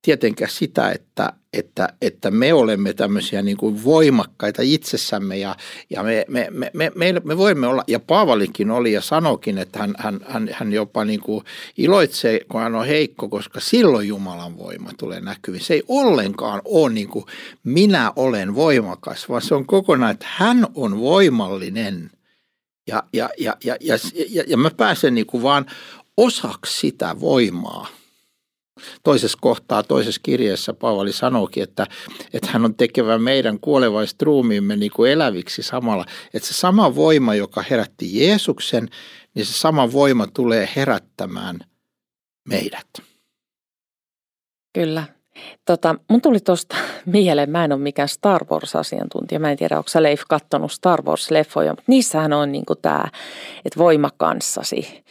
tietenkään 0.05 0.51
sitä, 0.51 0.91
että, 0.91 1.33
että, 1.53 1.89
että 2.03 2.31
me 2.31 2.55
olemme 2.55 2.93
tämmöisiä 2.93 3.43
niin 3.43 3.57
kuin 3.57 3.85
voimakkaita 3.85 4.63
itsessämme 4.63 5.37
ja, 5.37 5.57
ja 5.91 6.03
me, 6.03 6.25
me, 6.29 6.49
me, 6.51 6.71
me, 6.75 6.93
me, 6.95 7.21
me 7.25 7.39
voimme 7.39 7.67
olla, 7.67 7.85
ja 7.87 8.01
Paavalikin 8.01 8.71
oli 8.71 8.93
ja 8.93 9.01
sanokin, 9.01 9.59
että 9.59 9.79
hän, 9.79 9.95
hän, 9.99 10.21
hän, 10.29 10.51
hän 10.53 10.73
jopa 10.73 11.05
niin 11.05 11.21
kuin 11.21 11.45
iloitsee, 11.77 12.41
kun 12.49 12.61
hän 12.61 12.75
on 12.75 12.87
heikko, 12.87 13.29
koska 13.29 13.61
silloin 13.61 14.09
Jumalan 14.09 14.59
voima 14.59 14.91
tulee 14.99 15.21
näkyviin. 15.21 15.65
Se 15.65 15.75
ei 15.75 15.83
ollenkaan 15.89 16.63
ole 16.65 16.93
niin 16.93 17.09
kuin 17.09 17.25
minä 17.65 18.13
olen 18.17 18.55
voimakas, 18.55 19.29
vaan 19.29 19.43
se 19.43 19.55
on 19.55 19.67
kokonaan, 19.67 20.13
että 20.13 20.27
hän 20.29 20.67
on 20.75 21.01
voimallinen. 21.01 22.11
Ja, 22.89 23.03
ja, 23.13 23.31
ja, 23.39 23.57
ja, 23.65 23.77
ja, 23.81 23.97
ja, 24.29 24.45
ja 24.47 24.57
mä 24.57 24.71
pääsen 24.71 25.15
niin 25.15 25.27
kuin 25.27 25.43
vaan 25.43 25.67
osaksi 26.17 26.81
sitä 26.81 27.21
voimaa– 27.21 27.87
Toisessa 29.03 29.39
kohtaa, 29.41 29.83
toisessa 29.83 30.21
kirjeessä 30.25 30.73
Paavali 30.73 31.13
sanoikin, 31.13 31.63
että, 31.63 31.87
että 32.33 32.49
hän 32.51 32.65
on 32.65 32.75
tekevä 32.75 33.19
meidän 33.19 33.61
kuolevaiset 33.61 34.23
ruumiimme 34.23 34.77
niin 34.77 34.91
kuin 34.97 35.11
eläviksi 35.11 35.63
samalla. 35.63 36.05
Että 36.35 36.49
se 36.49 36.55
sama 36.55 36.95
voima, 36.95 37.35
joka 37.35 37.65
herätti 37.71 38.25
Jeesuksen, 38.25 38.89
niin 39.35 39.47
se 39.47 39.53
sama 39.53 39.93
voima 39.93 40.27
tulee 40.27 40.69
herättämään 40.77 41.59
meidät. 42.49 42.89
Kyllä. 44.73 45.05
Tota, 45.65 45.95
mun 46.11 46.23
tuli 46.23 46.41
tuosta 46.41 46.77
mieleen, 47.07 47.51
mä 47.51 47.65
en 47.65 47.73
ole 47.73 47.81
mikään 47.81 48.09
Star 48.09 48.45
Wars-asiantuntija, 48.45 49.41
mä 49.41 49.51
en 49.51 49.57
tiedä, 49.57 49.79
onko 49.79 49.89
sä 49.89 50.03
Leif 50.03 50.23
kattonut 50.29 50.73
Star 50.73 51.03
Wars-leffoja, 51.03 51.71
mutta 51.71 51.85
niissähän 51.87 52.33
on 52.33 52.53
niinku 52.53 52.75
tämä, 52.75 53.05
että 53.65 53.79
voima 53.79 54.11
kanssasi. 54.17 55.05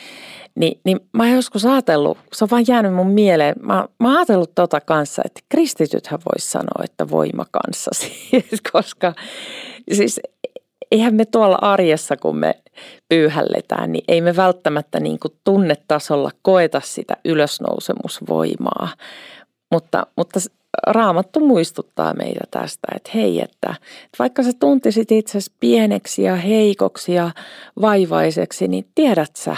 Ni, 0.55 0.79
niin 0.83 0.99
mä 1.13 1.23
oon 1.23 1.31
joskus 1.31 1.65
ajatellut, 1.65 2.17
se 2.33 2.43
on 2.43 2.49
vaan 2.51 2.65
jäänyt 2.67 2.93
mun 2.93 3.07
mieleen, 3.07 3.55
mä, 3.59 3.87
mä 3.99 4.07
oon 4.07 4.17
ajatellut 4.17 4.55
tota 4.55 4.81
kanssa, 4.81 5.21
että 5.25 5.41
kristitythän 5.49 6.19
voisi 6.31 6.51
sanoa, 6.51 6.83
että 6.83 7.09
voima 7.09 7.45
kanssasi, 7.51 8.11
koska 8.71 9.13
siis 9.93 10.19
eihän 10.91 11.15
me 11.15 11.25
tuolla 11.25 11.57
arjessa, 11.61 12.17
kun 12.17 12.37
me 12.37 12.55
pyyhälletään, 13.09 13.91
niin 13.91 14.03
ei 14.07 14.21
me 14.21 14.35
välttämättä 14.35 14.99
niin 14.99 15.19
kuin 15.19 15.33
tunnetasolla 15.43 16.31
koeta 16.41 16.81
sitä 16.83 17.17
ylösnousemusvoimaa, 17.25 18.89
mutta, 19.71 20.07
mutta 20.17 20.39
Raamattu 20.87 21.39
muistuttaa 21.39 22.13
meitä 22.13 22.43
tästä, 22.51 22.87
että 22.95 23.11
hei, 23.15 23.41
että, 23.41 23.75
että 24.05 24.17
vaikka 24.19 24.43
sä 24.43 24.51
tuntisit 24.59 25.11
itsesi 25.11 25.51
pieneksi 25.59 26.23
ja 26.23 26.35
heikoksi 26.35 27.13
ja 27.13 27.31
vaivaiseksi, 27.81 28.67
niin 28.67 28.87
tiedät 28.95 29.35
sä, 29.35 29.57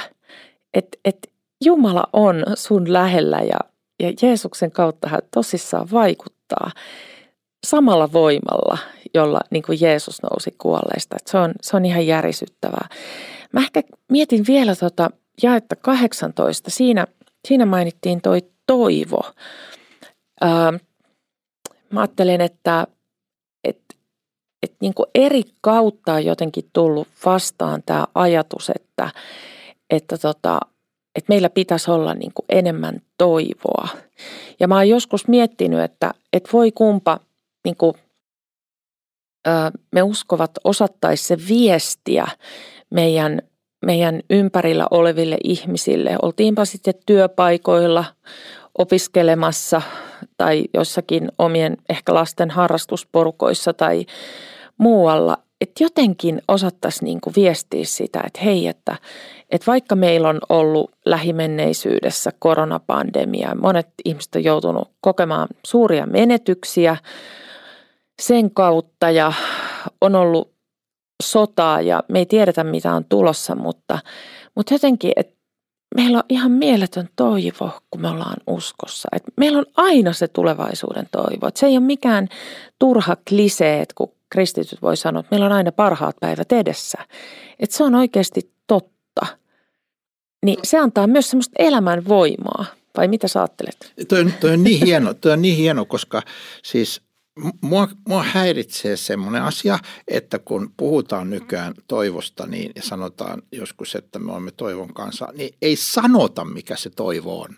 että, 0.76 0.98
että 1.06 1.28
Jumala 1.64 2.04
on 2.14 2.44
sun 2.56 2.94
lähellä 2.94 3.40
ja, 3.40 3.60
ja 4.00 4.14
Jeesuksen 4.22 4.72
kautta 4.72 5.10
hän 5.10 5.22
tosissaan 5.34 5.88
vaikuttaa 5.92 6.72
samalla 7.66 8.12
voimalla, 8.14 8.78
jolla 9.14 9.40
niin 9.50 9.64
kuin 9.64 9.78
Jeesus 9.82 10.24
nousi 10.24 10.56
kuolleista. 10.58 11.16
Että 11.20 11.32
se, 11.32 11.38
on, 11.38 11.54
se 11.62 11.78
on 11.78 11.86
ihan 11.86 12.08
järisyttävää. 12.08 12.88
Mä 13.54 13.60
ehkä 13.60 13.84
mietin 14.12 14.44
vielä 14.48 14.76
tuota 14.76 15.10
jaetta 15.44 15.76
18. 15.76 16.70
Siinä, 16.70 17.08
siinä 17.48 17.66
mainittiin 17.66 18.22
toi 18.22 18.42
toivo. 18.68 19.22
Ää, 20.42 20.74
mä 21.90 22.00
ajattelen, 22.00 22.42
että, 22.42 22.88
että, 23.64 23.96
että 24.64 24.78
niin 24.82 24.94
kuin 24.94 25.10
eri 25.16 25.44
kautta 25.62 26.14
on 26.14 26.26
jotenkin 26.26 26.70
tullut 26.74 27.08
vastaan 27.26 27.84
tämä 27.86 28.06
ajatus, 28.16 28.72
että, 28.76 29.10
että, 29.90 30.18
tota, 30.18 30.60
että 31.16 31.30
meillä 31.30 31.50
pitäisi 31.50 31.92
olla 31.92 32.14
niin 32.14 32.32
kuin 32.34 32.46
enemmän 32.50 33.02
toivoa. 33.18 33.88
Ja 34.60 34.68
mä 34.68 34.76
oon 34.76 34.90
joskus 34.90 35.28
miettinyt, 35.28 35.80
että, 35.80 36.14
että 36.34 36.50
voi 36.54 36.72
kumpa 36.72 37.20
niin 37.66 37.78
kuin, 37.78 37.94
me 39.92 40.04
uskovat 40.04 40.52
osattaisi 40.64 41.24
se 41.24 41.38
viestiä 41.50 42.28
meidän, 42.90 43.42
meidän 43.86 44.22
ympärillä 44.30 44.88
oleville 44.92 45.38
ihmisille. 45.44 46.16
Oltiinpa 46.22 46.66
sitten 46.66 46.94
työpaikoilla, 47.06 48.06
opiskelemassa 48.78 49.82
tai 50.38 50.64
jossakin 50.74 51.32
omien 51.38 51.78
ehkä 51.90 52.14
lasten 52.14 52.50
harrastusporukoissa 52.50 53.74
tai 53.74 54.06
muualla, 54.78 55.38
että 55.66 55.84
jotenkin 55.84 56.42
osattaisiin 56.48 57.06
niin 57.06 57.22
kuin 57.22 57.36
viestiä 57.36 57.86
sitä, 57.86 58.22
että 58.26 58.42
hei, 58.44 58.68
että, 58.68 58.98
että 59.50 59.72
vaikka 59.72 59.96
meillä 59.96 60.30
on 60.30 60.40
ollut 60.50 60.92
lähimenneisyydessä 61.06 62.32
koronapandemia, 62.40 63.56
monet 63.56 63.88
ihmiset 64.06 64.36
on 64.36 64.44
joutunut 64.44 64.92
kokemaan 65.02 65.48
suuria 65.68 66.06
menetyksiä 66.06 66.98
sen 68.22 68.52
kautta 68.52 69.12
ja 69.12 69.34
on 70.02 70.16
ollut 70.16 70.52
sotaa 71.24 71.82
ja 71.82 72.04
me 72.10 72.20
ei 72.20 72.26
tiedetä 72.26 72.64
mitä 72.64 72.94
on 72.94 73.06
tulossa, 73.06 73.56
mutta, 73.56 74.00
mutta 74.56 74.74
jotenkin, 74.74 75.12
että 75.16 75.36
meillä 75.96 76.18
on 76.18 76.24
ihan 76.30 76.52
mieletön 76.52 77.10
toivo, 77.16 77.72
kun 77.92 78.02
me 78.02 78.10
ollaan 78.10 78.38
uskossa. 78.48 79.10
Et 79.12 79.24
meillä 79.38 79.60
on 79.60 79.66
aina 79.78 80.14
se 80.14 80.28
tulevaisuuden 80.28 81.08
toivo. 81.12 81.48
Et 81.48 81.58
se 81.58 81.66
ei 81.66 81.78
ole 81.78 81.86
mikään 81.86 82.28
turha 82.80 83.18
kliseet, 83.30 83.94
kun 83.94 84.15
kristityt 84.36 84.82
voi 84.82 84.98
sanoa, 84.98 85.20
että 85.20 85.30
meillä 85.32 85.46
on 85.46 85.52
aina 85.52 85.72
parhaat 85.72 86.16
päivät 86.20 86.52
edessä. 86.52 86.98
Et 87.60 87.72
se 87.72 87.84
on 87.84 87.96
oikeasti 87.96 88.52
totta. 88.68 89.28
Niin 90.46 90.60
se 90.64 90.78
antaa 90.78 91.08
myös 91.08 91.30
semmoista 91.30 91.54
elämän 91.60 92.08
voimaa. 92.08 92.66
Vai 92.98 93.08
mitä 93.08 93.28
sä 93.28 93.40
ajattelet? 93.40 93.94
Toi, 94.08 94.26
toi, 94.40 94.54
on 94.54 94.64
niin 94.64 94.86
hieno, 94.86 95.14
toi 95.14 95.32
on 95.32 95.42
niin 95.42 95.58
hieno, 95.58 95.86
koska 95.86 96.22
siis 96.64 97.02
Mua, 97.62 97.88
mua 98.08 98.24
häiritsee 98.24 98.98
semmoinen 98.98 99.44
asia, 99.44 99.80
että 100.08 100.40
kun 100.40 100.74
puhutaan 100.78 101.30
nykyään 101.30 101.74
toivosta 101.88 102.48
niin 102.48 102.72
sanotaan 102.80 103.42
joskus, 103.52 103.96
että 103.96 104.20
me 104.20 104.32
olemme 104.32 104.52
toivon 104.52 104.94
kanssa, 104.94 105.28
niin 105.38 105.56
ei 105.62 105.76
sanota, 105.76 106.46
mikä 106.46 106.76
se 106.76 106.90
toivo 106.90 107.42
on. 107.42 107.56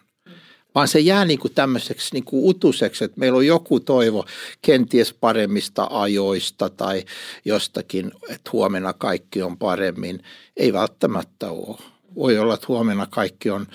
Vaan 0.77 0.87
se 0.87 0.99
jää 0.99 1.25
niin 1.25 1.39
kuin 1.39 1.53
tämmöiseksi 1.53 2.09
niin 2.13 2.23
kuin 2.23 2.45
utuseksi, 2.45 3.03
että 3.03 3.19
meillä 3.19 3.37
on 3.37 3.47
joku 3.47 3.79
toivo 3.79 4.25
kenties 4.61 5.13
paremmista 5.13 5.87
ajoista 5.91 6.69
tai 6.69 7.05
jostakin, 7.45 8.11
että 8.29 8.49
huomenna 8.53 8.93
kaikki 8.93 9.41
on 9.41 9.57
paremmin. 9.57 10.23
Ei 10.57 10.73
välttämättä 10.73 11.49
ole. 11.49 11.77
Voi 12.15 12.37
olla, 12.37 12.53
että 12.53 12.65
huomenna 12.67 13.07
kaikki 13.09 13.49
on 13.49 13.67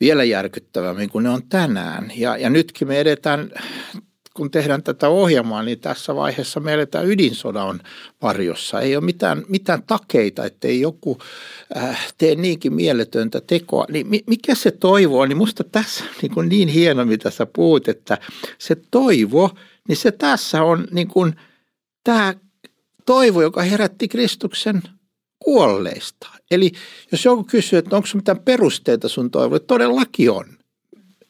vielä 0.00 0.24
järkyttävämmin 0.24 1.10
kuin 1.10 1.22
ne 1.22 1.30
on 1.30 1.42
tänään. 1.48 2.12
Ja, 2.16 2.36
ja 2.36 2.50
nytkin 2.50 2.88
me 2.88 3.00
edetään 3.00 3.50
kun 4.38 4.50
tehdään 4.50 4.82
tätä 4.82 5.08
ohjelmaa, 5.08 5.62
niin 5.62 5.80
tässä 5.80 6.14
vaiheessa 6.14 6.60
meillä 6.60 6.86
tämä 6.86 7.04
ydinsoda 7.04 7.64
on 7.64 7.80
varjossa. 8.22 8.80
Ei 8.80 8.96
ole 8.96 9.04
mitään, 9.04 9.44
mitään 9.48 9.82
takeita, 9.82 10.44
ettei 10.44 10.80
joku 10.80 11.18
äh, 11.76 12.12
tee 12.18 12.34
niinkin 12.34 12.74
mieletöntä 12.74 13.40
tekoa. 13.40 13.84
Niin 13.90 14.06
mikä 14.26 14.54
se 14.54 14.70
toivo 14.70 15.20
on? 15.20 15.28
Niin 15.28 15.36
musta 15.36 15.64
tässä 15.64 16.04
on 16.04 16.10
niin, 16.22 16.34
kuin 16.34 16.48
niin 16.48 16.68
hieno, 16.68 17.04
mitä 17.04 17.30
sä 17.30 17.46
puhut, 17.46 17.88
että 17.88 18.18
se 18.58 18.76
toivo, 18.90 19.50
niin 19.88 19.96
se 19.96 20.12
tässä 20.12 20.62
on 20.62 20.88
niin 20.90 21.08
kuin 21.08 21.36
tämä 22.04 22.34
toivo, 23.06 23.42
joka 23.42 23.62
herätti 23.62 24.08
Kristuksen 24.08 24.82
kuolleista. 25.38 26.28
Eli 26.50 26.72
jos 27.12 27.24
joku 27.24 27.44
kysyy, 27.44 27.78
että 27.78 27.96
onko 27.96 28.08
mitään 28.14 28.40
perusteita 28.40 29.08
sun 29.08 29.30
toivolle, 29.30 29.60
todellakin 29.60 30.30
on. 30.30 30.46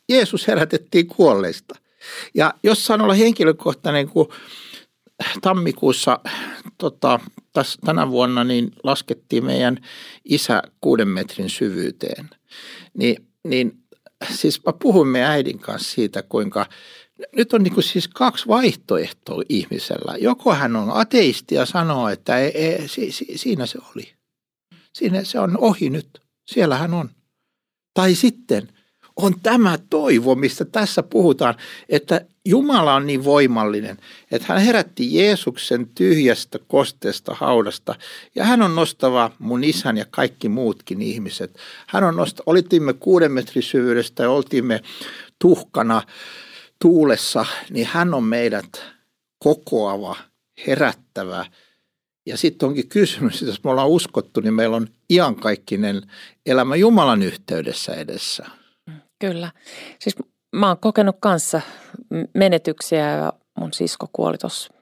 Jeesus 0.08 0.48
herätettiin 0.48 1.06
kuolleista– 1.06 1.74
ja 2.34 2.54
jos 2.62 2.87
saan 2.87 3.00
olla 3.00 3.14
henkilökohtainen, 3.14 4.08
kun 4.08 4.32
tammikuussa 5.40 6.20
tota, 6.78 7.20
täs, 7.52 7.78
tänä 7.84 8.08
vuonna 8.11 8.44
niin 8.44 8.72
laskettiin 8.82 9.44
meidän 9.44 9.78
isä 10.24 10.62
kuuden 10.80 11.08
metrin 11.08 11.50
syvyyteen. 11.50 12.30
Niin, 12.94 13.26
niin 13.44 13.82
siis 14.30 14.64
mä 14.66 14.72
puhuin 14.72 15.08
meidän 15.08 15.30
äidin 15.30 15.58
kanssa 15.58 15.90
siitä, 15.90 16.22
kuinka 16.22 16.66
nyt 17.37 17.52
on 17.52 17.62
niin 17.62 17.82
siis 17.82 18.08
kaksi 18.08 18.48
vaihtoehtoa 18.48 19.42
ihmisellä. 19.48 20.16
Joko 20.18 20.54
hän 20.54 20.76
on 20.76 20.90
ateisti 20.90 21.54
ja 21.54 21.66
sanoo, 21.66 22.08
että 22.08 22.38
ei, 22.38 22.50
ei, 22.50 22.88
si, 22.88 23.12
si, 23.12 23.26
siinä 23.37 23.66
se 23.66 23.78
oli. 23.90 24.14
Siinä 24.94 25.24
se 25.24 25.38
on 25.38 25.58
ohi 25.58 25.90
nyt. 25.90 26.08
Siellä 26.46 26.76
hän 26.76 26.94
on. 26.94 27.11
Tai 27.94 28.14
sitten 28.14 28.68
on 29.18 29.35
tämä 29.42 29.78
toivo, 29.90 30.35
mistä 30.35 30.64
tässä 30.64 31.02
puhutaan, 31.02 31.54
että 31.88 32.26
Jumala 32.44 32.94
on 32.94 33.07
niin 33.07 33.24
voimallinen, 33.24 33.98
että 34.31 34.46
hän 34.48 34.62
herätti 34.62 35.14
Jeesuksen 35.14 35.88
tyhjästä 35.94 36.59
kosteesta 36.68 37.35
haudasta 37.35 37.94
ja 38.35 38.44
hän 38.44 38.62
on 38.62 38.74
nostava 38.74 39.31
mun 39.38 39.64
isän 39.64 39.96
ja 39.96 40.04
kaikki 40.11 40.48
muutkin 40.48 41.02
ihmiset. 41.02 41.59
Hän 41.87 42.04
on 42.04 42.16
nostava, 42.16 42.44
olitimme 42.46 42.92
kuuden 42.92 43.33
metrin 43.33 43.62
syvyydestä 43.62 44.22
ja 44.22 44.31
oltimme 44.31 44.81
tuhkana 45.38 46.02
tuulessa, 46.83 47.46
niin 47.70 47.87
hän 47.87 48.14
on 48.14 48.24
meidät 48.24 48.83
kokoava, 49.38 50.16
herättävä. 50.66 51.46
Ja 52.26 52.37
sitten 52.37 52.68
onkin 52.68 52.88
kysymys, 52.88 53.35
että 53.35 53.46
jos 53.46 53.64
me 53.64 53.70
ollaan 53.70 53.88
uskottu, 53.88 54.40
niin 54.40 54.54
meillä 54.54 54.76
on 54.76 54.88
iankaikkinen 55.11 56.02
elämä 56.46 56.76
Jumalan 56.76 57.22
yhteydessä 57.22 57.94
edessä. 57.94 58.57
Kyllä. 59.18 59.50
Siis 59.98 60.16
mä 60.52 60.68
oon 60.68 60.78
kokenut 60.78 61.16
kanssa 61.20 61.61
menetyksiä 62.35 63.11
ja 63.11 63.33
mun 63.61 63.72
sisko 63.72 64.07
kuoli 64.12 64.38
tuossa 64.38 64.74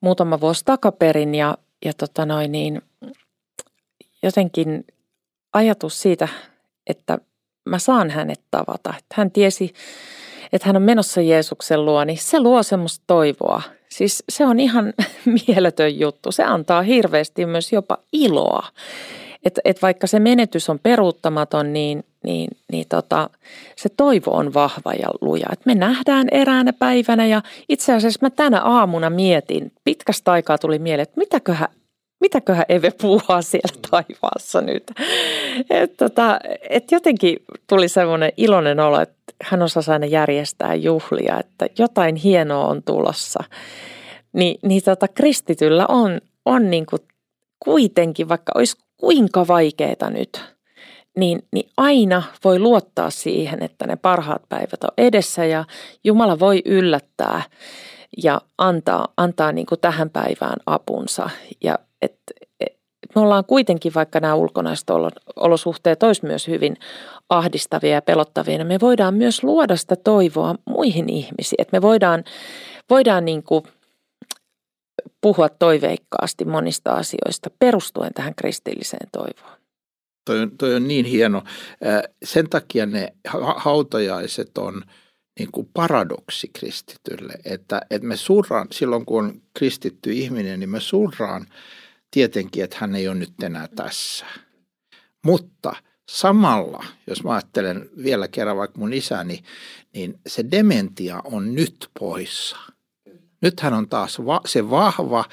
muutama 0.00 0.40
vuosi 0.40 0.64
takaperin 0.64 1.34
ja, 1.34 1.58
ja 1.84 1.92
tota 1.92 2.26
noin 2.26 2.52
niin, 2.52 2.82
jotenkin 4.22 4.84
ajatus 5.52 6.02
siitä, 6.02 6.28
että 6.86 7.18
mä 7.68 7.78
saan 7.78 8.10
hänet 8.10 8.40
tavata. 8.50 8.94
Että 8.98 9.14
hän 9.14 9.30
tiesi, 9.30 9.74
että 10.52 10.66
hän 10.66 10.76
on 10.76 10.82
menossa 10.82 11.20
Jeesuksen 11.20 11.84
luo, 11.84 12.04
niin 12.04 12.18
se 12.18 12.40
luo 12.40 12.62
semmoista 12.62 13.04
toivoa. 13.06 13.62
Siis 13.88 14.24
se 14.28 14.46
on 14.46 14.60
ihan 14.60 14.94
mieletön 15.46 15.98
juttu. 15.98 16.32
Se 16.32 16.44
antaa 16.44 16.82
hirveästi 16.82 17.46
myös 17.46 17.72
jopa 17.72 17.98
iloa. 18.12 18.66
Että 19.44 19.60
et 19.64 19.82
vaikka 19.82 20.06
se 20.06 20.18
menetys 20.20 20.70
on 20.70 20.78
peruuttamaton, 20.78 21.72
niin 21.72 22.04
niin, 22.24 22.50
niin 22.72 22.84
tota, 22.88 23.30
se 23.76 23.88
toivo 23.88 24.30
on 24.30 24.54
vahva 24.54 24.92
ja 24.92 25.08
luja. 25.20 25.46
Et 25.52 25.66
me 25.66 25.74
nähdään 25.74 26.28
eräänä 26.30 26.72
päivänä 26.72 27.26
ja 27.26 27.42
itse 27.68 27.94
asiassa 27.94 28.18
mä 28.22 28.30
tänä 28.30 28.60
aamuna 28.60 29.10
mietin, 29.10 29.72
pitkästä 29.84 30.32
aikaa 30.32 30.58
tuli 30.58 30.78
mieleen, 30.78 31.02
että 31.02 31.20
mitäköhän, 31.20 31.68
mitäköhän 32.20 32.64
Eve 32.68 32.90
puhua 32.90 33.42
siellä 33.42 33.82
taivaassa 33.90 34.60
nyt. 34.60 34.84
Et 35.70 35.96
tota, 35.96 36.38
et 36.70 36.90
jotenkin 36.90 37.36
tuli 37.66 37.88
semmoinen 37.88 38.32
iloinen 38.36 38.80
olo, 38.80 39.00
että 39.00 39.14
hän 39.42 39.62
osasi 39.62 39.90
aina 39.90 40.06
järjestää 40.06 40.74
juhlia, 40.74 41.40
että 41.40 41.66
jotain 41.78 42.16
hienoa 42.16 42.66
on 42.66 42.82
tulossa. 42.82 43.44
Ni, 44.32 44.58
niin 44.62 44.82
tota, 44.82 45.08
kristityllä 45.08 45.86
on, 45.88 46.20
on 46.44 46.70
niin 46.70 46.86
kuin 46.86 47.02
kuitenkin, 47.64 48.28
vaikka 48.28 48.52
olisi 48.54 48.76
kuinka 48.96 49.46
vaikeaa 49.46 50.10
nyt, 50.10 50.42
niin, 51.18 51.42
niin 51.52 51.70
aina 51.76 52.22
voi 52.44 52.58
luottaa 52.58 53.10
siihen, 53.10 53.62
että 53.62 53.86
ne 53.86 53.96
parhaat 53.96 54.42
päivät 54.48 54.84
on 54.84 54.90
edessä 54.98 55.44
ja 55.44 55.64
Jumala 56.04 56.38
voi 56.38 56.62
yllättää 56.64 57.42
ja 58.22 58.40
antaa, 58.58 59.08
antaa 59.16 59.52
niin 59.52 59.66
kuin 59.66 59.80
tähän 59.80 60.10
päivään 60.10 60.56
apunsa. 60.66 61.30
Ja 61.64 61.78
et, 62.02 62.16
et, 62.60 62.80
me 63.14 63.20
ollaan 63.20 63.44
kuitenkin, 63.44 63.94
vaikka 63.94 64.20
nämä 64.20 64.34
ulkonaiset 64.34 64.90
olosuhteet 65.36 66.02
olisi 66.02 66.26
myös 66.26 66.48
hyvin 66.48 66.76
ahdistavia 67.28 67.94
ja 67.94 68.02
pelottavia, 68.02 68.58
niin 68.58 68.66
me 68.66 68.78
voidaan 68.80 69.14
myös 69.14 69.44
luoda 69.44 69.76
sitä 69.76 69.96
toivoa 69.96 70.54
muihin 70.64 71.08
ihmisiin. 71.08 71.62
Että 71.62 71.76
me 71.76 71.82
voidaan, 71.82 72.24
voidaan 72.90 73.24
niin 73.24 73.42
kuin– 73.42 73.62
puhua 75.20 75.48
toiveikkaasti 75.48 76.44
monista 76.44 76.92
asioista 76.92 77.50
perustuen 77.58 78.14
tähän 78.14 78.34
kristilliseen 78.34 79.08
toivoon. 79.12 79.59
Toi 80.30 80.40
on, 80.40 80.50
toi 80.58 80.74
on 80.74 80.88
niin 80.88 81.06
hieno. 81.06 81.44
Sen 82.24 82.48
takia 82.50 82.86
ne 82.86 83.12
hautajaiset 83.56 84.58
on 84.58 84.82
niin 85.38 85.52
kuin 85.52 85.68
paradoksi 85.74 86.50
kristitylle, 86.52 87.32
että, 87.44 87.80
että 87.90 88.08
me 88.08 88.16
surraan, 88.16 88.66
silloin 88.70 89.06
kun 89.06 89.24
on 89.24 89.42
kristitty 89.54 90.12
ihminen, 90.12 90.60
niin 90.60 90.70
me 90.70 90.80
surraan 90.80 91.46
tietenkin, 92.10 92.64
että 92.64 92.76
hän 92.80 92.94
ei 92.94 93.08
ole 93.08 93.16
nyt 93.16 93.42
enää 93.42 93.68
tässä. 93.76 94.26
Mutta 95.24 95.72
samalla, 96.08 96.84
jos 97.06 97.24
mä 97.24 97.32
ajattelen 97.32 97.90
vielä 98.02 98.28
kerran 98.28 98.56
vaikka 98.56 98.78
mun 98.78 98.92
isäni, 98.92 99.42
niin 99.94 100.20
se 100.26 100.44
dementia 100.50 101.20
on 101.24 101.54
nyt 101.54 101.88
poissa– 101.98 102.56
Nythän 103.40 103.74
on 103.74 103.88
taas 103.88 104.18
va- 104.26 104.40
se 104.46 104.70
vahva, 104.70 105.24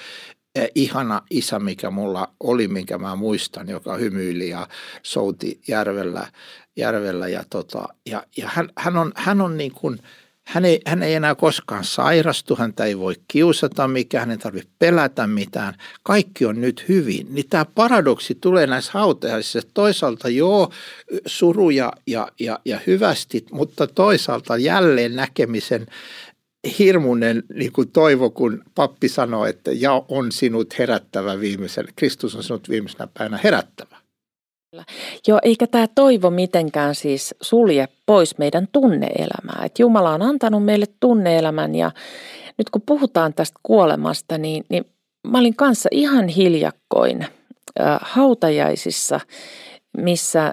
ihana 0.76 1.22
isä, 1.30 1.60
mikä 1.60 1.90
mulla 1.90 2.34
oli, 2.40 2.68
minkä 2.68 2.98
mä 2.98 3.16
muistan, 3.16 3.70
joka 3.70 3.98
hymyili 3.98 4.50
ja 4.50 4.68
souti 5.04 5.60
järvellä, 5.68 6.28
järvellä 6.76 7.28
ja, 7.28 7.44
tota, 7.50 7.88
ja, 8.10 8.24
ja 8.38 8.50
hän, 8.54 8.70
hän, 8.78 8.98
on, 8.98 9.12
hän 9.16 9.42
on 9.42 9.58
niin 9.58 9.72
kuin, 9.72 10.00
hän 10.48 10.66
ei, 10.66 10.82
hän 10.88 11.04
ei 11.04 11.14
enää 11.14 11.36
koskaan 11.36 11.84
sairastu, 11.84 12.56
häntä 12.56 12.86
ei 12.86 12.98
voi 12.98 13.16
kiusata 13.28 13.88
mikään, 13.88 14.22
hän 14.22 14.32
ei 14.32 14.38
tarvitse 14.38 14.70
pelätä 14.80 15.28
mitään. 15.28 15.74
Kaikki 16.04 16.46
on 16.46 16.62
nyt 16.62 16.86
hyvin. 16.90 17.28
Niin 17.30 17.50
tämä 17.50 17.66
paradoksi 17.66 18.36
tulee 18.36 18.68
näissä 18.68 18.92
hautajaisissa. 18.94 19.62
Toisaalta 19.74 20.30
joo, 20.30 20.72
suru 21.26 21.70
ja, 21.70 21.94
ja, 22.08 22.28
ja, 22.40 22.60
ja 22.66 22.80
hyvästi, 22.88 23.46
mutta 23.52 23.88
toisaalta 23.88 24.58
jälleen 24.58 25.16
näkemisen 25.16 25.88
hirmuinen 26.80 27.44
niin 27.54 27.72
kuin 27.72 27.92
toivo, 27.92 28.30
kun 28.30 28.64
pappi 28.76 29.10
sanoo, 29.10 29.46
että 29.46 29.72
ja 29.72 30.04
on 30.08 30.32
sinut 30.32 30.80
herättävä 30.80 31.40
viimeisen, 31.40 31.86
Kristus 31.96 32.36
on 32.36 32.44
sinut 32.44 32.70
viimeisenä 32.70 33.08
päivänä 33.14 33.40
herättävä. 33.44 33.98
Joo, 35.28 35.40
eikä 35.44 35.68
tämä 35.68 35.88
toivo 35.96 36.30
mitenkään 36.30 36.96
siis 36.96 37.36
sulje 37.42 37.88
pois 38.06 38.38
meidän 38.38 38.68
tunneelämää. 38.72 39.66
Et 39.66 39.80
Jumala 39.80 40.14
on 40.14 40.22
antanut 40.22 40.66
meille 40.66 40.86
tunneelämän 41.00 41.76
ja 41.76 41.92
nyt 42.58 42.70
kun 42.70 42.82
puhutaan 42.86 43.34
tästä 43.34 43.60
kuolemasta, 43.64 44.38
niin, 44.38 44.66
niin 44.70 44.86
mä 45.28 45.40
olin 45.40 45.56
kanssa 45.56 45.90
ihan 45.92 46.28
hiljakkoin 46.28 47.22
äh, 47.24 48.00
hautajaisissa, 48.02 49.20
missä 49.98 50.46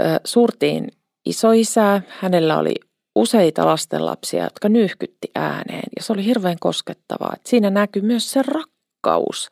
äh, 0.00 0.20
surtiin 0.24 0.88
isoisää. 1.26 2.02
Hänellä 2.08 2.58
oli 2.58 2.74
useita 3.16 3.66
lastenlapsia, 3.66 4.44
jotka 4.44 4.68
nyyhkytti 4.68 5.30
ääneen 5.34 5.88
ja 5.96 6.02
se 6.02 6.12
oli 6.12 6.24
hirveän 6.24 6.56
koskettavaa. 6.60 7.32
Et 7.36 7.46
siinä 7.46 7.70
näkyy 7.70 8.02
myös 8.02 8.30
se 8.30 8.42
rakkaus, 8.42 9.48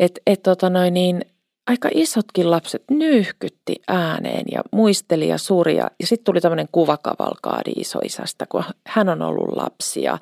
että 0.00 0.20
et 0.26 0.42
tota 0.42 0.70
noin 0.70 0.94
niin, 0.94 1.24
aika 1.66 1.88
isotkin 1.94 2.50
lapset 2.50 2.82
nyyhkytti 2.90 3.74
ääneen 3.88 4.44
ja 4.52 4.60
muisteli 4.72 5.28
ja 5.28 5.38
surja. 5.38 5.90
Ja 6.00 6.06
sitten 6.06 6.24
tuli 6.24 6.40
tämmöinen 6.40 6.68
kuvakavalkaadi 6.72 7.70
isoisästä, 7.76 8.46
kun 8.48 8.64
hän 8.86 9.08
on 9.08 9.22
ollut 9.22 9.56
lapsia 9.56 10.18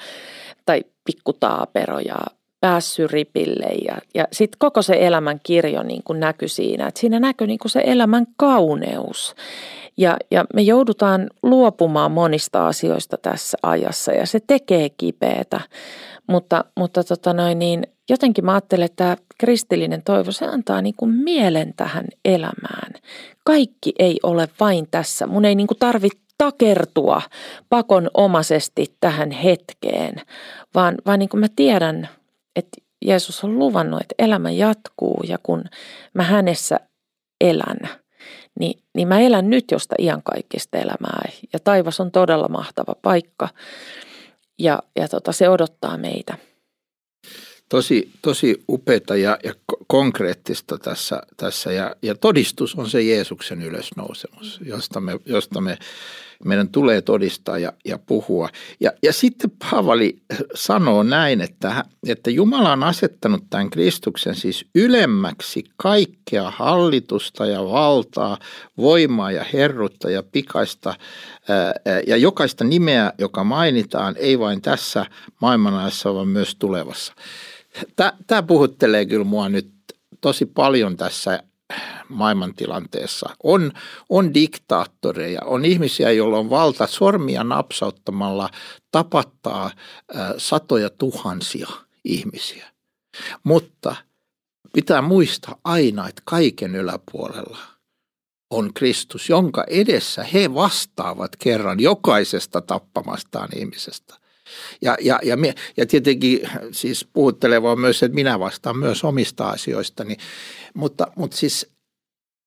tai 0.67 0.85
pikkutaapero 1.05 1.99
ja 1.99 2.17
päässyt 2.61 3.11
ripille 3.11 3.67
ja, 3.85 3.99
ja 4.15 4.25
sitten 4.33 4.59
koko 4.59 4.83
se 4.83 4.97
elämän 5.01 5.41
kirjo 5.43 5.83
niin 5.83 6.03
kuin 6.03 6.21
näkyi 6.21 6.49
siinä, 6.49 6.87
että 6.87 7.01
siinä 7.01 7.21
näkyi 7.21 7.47
niin 7.47 7.59
kuin 7.59 7.71
se 7.71 7.83
elämän 7.85 8.27
kauneus. 8.37 9.35
Ja, 9.99 10.17
ja 10.31 10.45
me 10.55 10.63
joudutaan 10.63 11.31
luopumaan 11.43 12.13
monista 12.13 12.67
asioista 12.67 13.17
tässä 13.23 13.59
ajassa 13.63 14.13
ja 14.13 14.27
se 14.27 14.41
tekee 14.47 14.89
kipeätä, 14.89 15.61
mutta, 16.27 16.65
mutta 16.77 17.05
tota 17.05 17.33
noin 17.33 17.59
niin, 17.59 17.83
jotenkin 18.09 18.45
mä 18.45 18.53
ajattelen, 18.53 18.85
että 18.85 18.97
tämä 18.97 19.17
kristillinen 19.39 20.03
toivo, 20.03 20.33
se 20.33 20.47
antaa 20.47 20.83
niin 20.83 20.95
kuin 20.97 21.11
mielen 21.15 21.75
tähän 21.77 22.05
elämään. 22.25 22.93
Kaikki 23.45 23.93
ei 23.99 24.21
ole 24.23 24.49
vain 24.61 24.89
tässä. 24.91 25.27
Mun 25.27 25.45
ei 25.45 25.55
niin 25.55 25.67
kuin 25.67 25.79
tarvitse 25.79 26.19
takertua 26.39 27.23
pakonomaisesti 27.69 28.87
tähän 29.01 29.31
hetkeen, 29.31 30.15
vaan, 30.75 30.95
vaan 31.07 31.19
niin 31.19 31.29
kuin 31.29 31.41
mä 31.41 31.49
tiedän, 31.57 32.09
että 32.57 32.81
Jeesus 33.05 33.45
on 33.45 33.59
luvannut, 33.59 34.01
että 34.01 34.15
elämä 34.19 34.51
jatkuu 34.51 35.23
ja 35.29 35.39
kun 35.43 35.65
mä 36.15 36.23
hänessä 36.23 36.81
elän– 37.41 37.79
niin, 38.59 38.81
niin 38.95 39.09
mä 39.09 39.21
elän 39.21 39.51
nyt 39.51 39.71
josta 39.71 39.95
iankaikkista 39.99 40.79
elämää. 40.79 41.29
Ja 41.53 41.59
taivas 41.59 42.01
on 42.01 42.11
todella 42.11 42.49
mahtava 42.49 42.95
paikka 43.03 43.49
ja, 44.59 44.83
ja 44.97 45.09
tota, 45.09 45.33
se 45.33 45.49
odottaa 45.49 45.99
meitä. 45.99 46.39
Tosi, 47.69 48.11
tosi 48.23 48.65
upeata 48.69 49.17
ja, 49.17 49.39
ja 49.45 49.55
konkreettista 49.89 50.79
tässä, 50.79 51.23
tässä 51.37 51.73
ja, 51.73 51.97
ja 52.03 52.15
todistus 52.15 52.75
on 52.75 52.91
se 52.91 53.03
Jeesuksen 53.03 53.63
ylösnousemus, 53.63 54.61
josta 54.65 55.01
me, 55.01 55.21
josta 55.27 55.61
me 55.61 55.79
meidän 56.45 56.69
tulee 56.69 57.03
todistaa 57.03 57.59
ja, 57.59 57.73
ja 57.85 57.99
puhua. 57.99 58.49
Ja, 58.81 58.93
ja 59.03 59.13
sitten 59.13 59.51
Paavali 59.51 60.23
sanoo 60.55 61.03
näin, 61.03 61.41
että, 61.41 61.85
että 62.07 62.31
Jumala 62.31 62.73
on 62.73 62.83
asettanut 62.83 63.45
tämän 63.51 63.71
Kristuksen 63.71 64.35
siis 64.35 64.67
ylemmäksi 64.75 65.65
kaikkea 65.77 66.51
hallitusta 66.51 67.47
ja 67.47 67.65
valtaa, 67.65 68.39
voimaa 68.77 69.33
ja 69.33 69.45
herrutta 69.53 70.11
ja 70.11 70.23
pikaista 70.23 70.95
ää, 71.49 71.73
ja 72.07 72.17
jokaista 72.17 72.65
nimeä, 72.65 73.13
joka 73.19 73.45
mainitaan, 73.45 74.15
ei 74.19 74.39
vain 74.39 74.63
tässä 74.63 75.07
maailmanajassa, 75.41 76.15
vaan 76.15 76.29
myös 76.29 76.57
tulevassa. 76.59 77.13
Tämä 78.27 78.43
puhuttelee 78.43 79.07
kyllä 79.07 79.25
mua 79.25 79.49
nyt 79.49 79.78
tosi 80.21 80.47
paljon 80.47 80.97
tässä 80.97 81.43
maailmantilanteessa. 82.09 83.31
On, 83.43 83.73
on 84.09 84.35
diktaattoreja, 84.35 85.41
on 85.45 85.65
ihmisiä, 85.65 86.11
joilla 86.11 86.39
on 86.39 86.51
valta 86.51 86.87
sormia 86.87 87.45
napsauttamalla 87.45 88.51
tapattaa 88.91 89.71
satoja 90.39 90.91
tuhansia 90.91 91.69
ihmisiä. 92.05 92.67
Mutta 93.45 93.97
pitää 94.73 95.03
muistaa 95.03 95.57
aina, 95.65 96.09
että 96.09 96.23
kaiken 96.25 96.77
yläpuolella 96.77 97.59
on 98.51 98.75
Kristus, 98.75 99.29
jonka 99.29 99.65
edessä 99.69 100.25
he 100.25 100.55
vastaavat 100.55 101.37
kerran 101.37 101.81
jokaisesta 101.81 102.61
tappamastaan 102.61 103.49
ihmisestä. 103.57 104.18
Ja, 104.83 104.97
ja, 105.01 105.21
ja, 105.23 105.37
ja 105.77 105.87
tietenkin 105.87 106.41
siis 106.73 107.09
puhutteleva 107.13 107.73
on 107.73 107.81
myös, 107.81 108.03
että 108.03 108.15
minä 108.15 108.41
vastaan 108.41 108.79
myös 108.79 109.05
omista 109.05 109.49
asioistani, 109.49 110.17
mutta, 110.75 111.07
mutta 111.17 111.37
siis 111.37 111.67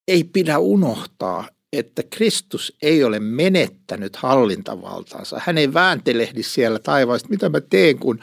ei 0.07 0.23
pidä 0.23 0.57
unohtaa, 0.57 1.47
että 1.73 2.03
Kristus 2.09 2.75
ei 2.81 3.03
ole 3.03 3.19
menettänyt 3.19 4.15
hallintavaltaansa. 4.15 5.41
Hän 5.45 5.57
ei 5.57 5.73
vääntelehdi 5.73 6.43
siellä 6.43 6.79
taivaasta, 6.79 7.29
mitä 7.29 7.49
mä 7.49 7.61
teen, 7.61 7.99
kun 7.99 8.19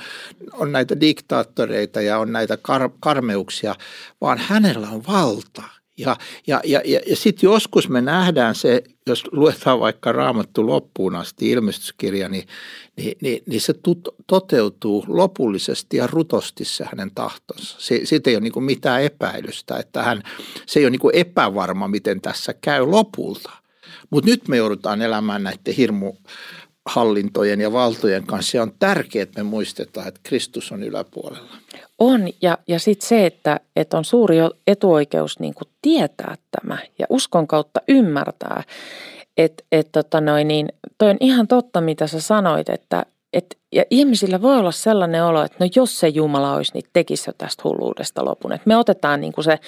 on 0.53 0.73
näitä 0.73 1.01
diktaattoreita 1.01 2.01
ja 2.01 2.19
on 2.19 2.33
näitä 2.33 2.55
kar- 2.55 2.97
karmeuksia, 3.01 3.75
vaan 4.21 4.39
hänellä 4.39 4.89
on 4.89 5.03
valta. 5.07 5.63
Ja, 5.99 6.17
ja, 6.47 6.61
ja, 6.65 6.81
ja, 6.85 7.01
ja 7.07 7.17
sitten 7.17 7.49
joskus 7.49 7.89
me 7.89 8.01
nähdään 8.01 8.55
se, 8.55 8.83
jos 9.07 9.25
luetaan 9.33 9.81
vaikka 9.81 10.13
raamattu 10.13 10.67
loppuun 10.67 11.15
asti 11.15 11.51
ilmestyskirja, 11.51 12.29
niin, 12.29 12.49
niin, 12.97 13.19
niin, 13.21 13.43
niin 13.47 13.61
se 13.61 13.73
tut, 13.73 14.09
toteutuu 14.27 15.05
lopullisesti 15.09 15.97
ja 15.97 16.07
rutosti 16.07 16.65
se 16.65 16.85
hänen 16.85 17.11
tahtonsa. 17.15 17.77
Se, 17.79 18.01
siitä 18.05 18.31
ei 18.31 18.37
ole 18.37 18.43
niin 18.43 18.65
mitään 18.65 19.03
epäilystä, 19.03 19.77
että 19.77 20.03
hän, 20.03 20.23
se 20.67 20.81
ei 20.81 20.85
ole 20.85 20.91
niin 20.91 21.11
epävarma, 21.13 21.89
miten 21.89 22.21
tässä 22.21 22.55
käy 22.61 22.87
lopulta. 22.87 23.51
Mutta 24.11 24.31
nyt 24.31 24.49
me 24.49 24.57
joudutaan 24.57 25.03
elämään 25.03 25.43
näiden 25.43 25.75
hirmuhallintojen 25.75 27.61
ja 27.61 27.73
valtojen 27.73 28.27
kanssa. 28.27 28.57
Ja 28.57 28.63
on 28.63 28.73
tärkeää, 28.79 29.23
että 29.23 29.41
me 29.45 29.51
muistetaan, 29.51 30.09
että 30.09 30.21
Kristus 30.23 30.73
on 30.73 30.83
yläpuolella. 30.83 31.57
On, 31.99 32.29
ja, 32.43 32.59
ja 32.69 32.79
sitten 32.79 33.09
se, 33.09 33.27
että, 33.27 33.61
että 33.77 33.99
on 33.99 34.05
suuri 34.05 34.37
etuoikeus 34.67 35.41
niin 35.41 35.55
kuin 35.55 35.69
tietää 35.83 36.35
tämä 36.51 36.79
ja 36.99 37.07
uskon 37.11 37.47
kautta 37.47 37.81
ymmärtää, 37.89 38.63
että 39.37 39.65
et, 39.73 39.89
tota 39.93 40.21
noin, 40.21 40.49
niin, 40.49 40.69
toi 40.99 41.11
on 41.11 41.17
ihan 41.21 41.49
totta, 41.49 41.81
mitä 41.81 42.07
sä 42.07 42.21
sanoit, 42.21 42.69
että 42.69 43.07
et, 43.33 43.59
ja 43.73 43.85
ihmisillä 43.91 44.43
voi 44.43 44.59
olla 44.59 44.71
sellainen 44.71 45.25
olo, 45.25 45.43
että 45.43 45.57
no 45.61 45.69
jos 45.77 46.01
se 46.01 46.09
Jumala 46.09 46.55
olisi, 46.55 46.73
niin 46.75 46.85
tekisi 46.93 47.31
jo 47.31 47.35
tästä 47.39 47.63
hulluudesta 47.65 48.25
lopun. 48.25 48.53
Et 48.53 48.67
me 48.67 48.77
otetaan 48.77 49.21
niin 49.21 49.33
kuin 49.33 49.45
se 49.45 49.59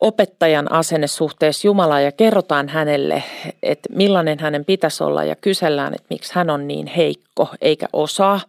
opettajan 0.00 0.72
asenne 0.72 1.06
suhteessa 1.06 1.66
Jumalaan 1.68 2.04
ja 2.04 2.12
kerrotaan 2.12 2.68
hänelle, 2.68 3.22
että 3.62 3.88
millainen 3.92 4.38
hänen 4.38 4.64
pitäisi 4.64 5.04
olla 5.04 5.24
ja 5.24 5.36
kysellään, 5.36 5.94
että 5.94 6.06
miksi 6.10 6.34
hän 6.34 6.50
on 6.50 6.68
niin 6.68 6.86
heikko 6.86 7.48
eikä 7.60 7.86
osaa. 7.92 8.40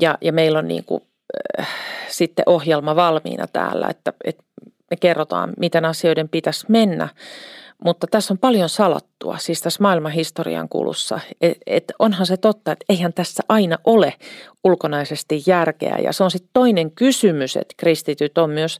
Ja, 0.00 0.18
ja 0.20 0.32
meillä 0.32 0.58
on 0.58 0.68
niin 0.68 0.84
kuin, 0.84 1.02
sitten 2.08 2.42
ohjelma 2.46 2.96
valmiina 2.96 3.46
täällä, 3.46 3.86
että, 3.90 4.12
että 4.24 4.44
me 4.90 4.96
kerrotaan, 5.00 5.52
miten 5.58 5.84
asioiden 5.84 6.28
pitäisi 6.28 6.66
mennä. 6.68 7.08
Mutta 7.84 8.06
tässä 8.06 8.34
on 8.34 8.38
paljon 8.38 8.68
salattua, 8.68 9.38
siis 9.38 9.62
tässä 9.62 9.82
maailman 9.82 10.12
historian 10.12 10.68
kulussa. 10.68 11.20
Et, 11.40 11.58
et 11.66 11.84
onhan 11.98 12.26
se 12.26 12.36
totta, 12.36 12.72
että 12.72 12.84
eihän 12.88 13.12
tässä 13.12 13.42
aina 13.48 13.78
ole 13.84 14.14
ulkonaisesti 14.64 15.42
järkeä. 15.46 15.98
Ja 15.98 16.12
se 16.12 16.24
on 16.24 16.30
sitten 16.30 16.50
toinen 16.52 16.90
kysymys, 16.90 17.56
että 17.56 17.74
kristityt 17.76 18.38
on 18.38 18.50
myös 18.50 18.78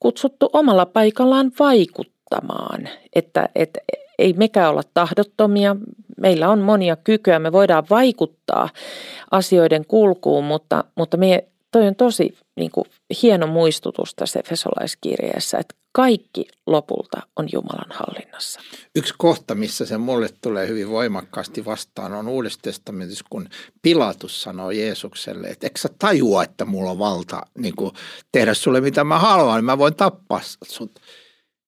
kutsuttu 0.00 0.50
omalla 0.52 0.86
paikallaan 0.86 1.52
vaikuttamaan. 1.58 2.88
Että 3.14 3.48
et, 3.54 3.78
ei 4.18 4.32
mekään 4.32 4.70
olla 4.70 4.82
tahdottomia, 4.94 5.76
meillä 6.16 6.48
on 6.48 6.60
monia 6.60 6.96
kykyjä, 6.96 7.38
me 7.38 7.52
voidaan 7.52 7.84
vaikuttaa 7.90 8.68
asioiden 9.30 9.86
kulkuun, 9.86 10.44
mutta, 10.44 10.84
mutta 10.94 11.16
me, 11.16 11.44
toi 11.76 11.86
on 11.86 11.96
tosi 11.96 12.38
niin 12.56 12.70
kuin, 12.70 12.84
hieno 13.22 13.46
muistutus 13.46 14.14
tässä 14.14 14.40
Efesolaiskirjeessä, 14.40 15.58
että 15.58 15.74
kaikki 15.92 16.48
lopulta 16.66 17.22
on 17.36 17.48
Jumalan 17.52 17.90
hallinnassa. 17.90 18.60
Yksi 18.94 19.14
kohta, 19.18 19.54
missä 19.54 19.86
se 19.86 19.98
mulle 19.98 20.28
tulee 20.40 20.68
hyvin 20.68 20.90
voimakkaasti 20.90 21.64
vastaan, 21.64 22.12
on 22.12 22.28
Uudessa 22.28 22.58
testamentissa, 22.62 23.24
kun 23.30 23.48
Pilatus 23.82 24.42
sanoo 24.42 24.70
Jeesukselle, 24.70 25.48
että 25.48 25.66
eikö 25.66 25.78
sä 25.78 25.88
tajua, 25.98 26.44
että 26.44 26.64
mulla 26.64 26.90
on 26.90 26.98
valta 26.98 27.42
niin 27.58 27.76
kuin, 27.76 27.92
tehdä 28.32 28.54
sulle 28.54 28.80
mitä 28.80 29.04
mä 29.04 29.18
haluan, 29.18 29.56
niin 29.56 29.64
mä 29.64 29.78
voin 29.78 29.96
tappaa 29.96 30.40
sut. 30.64 31.00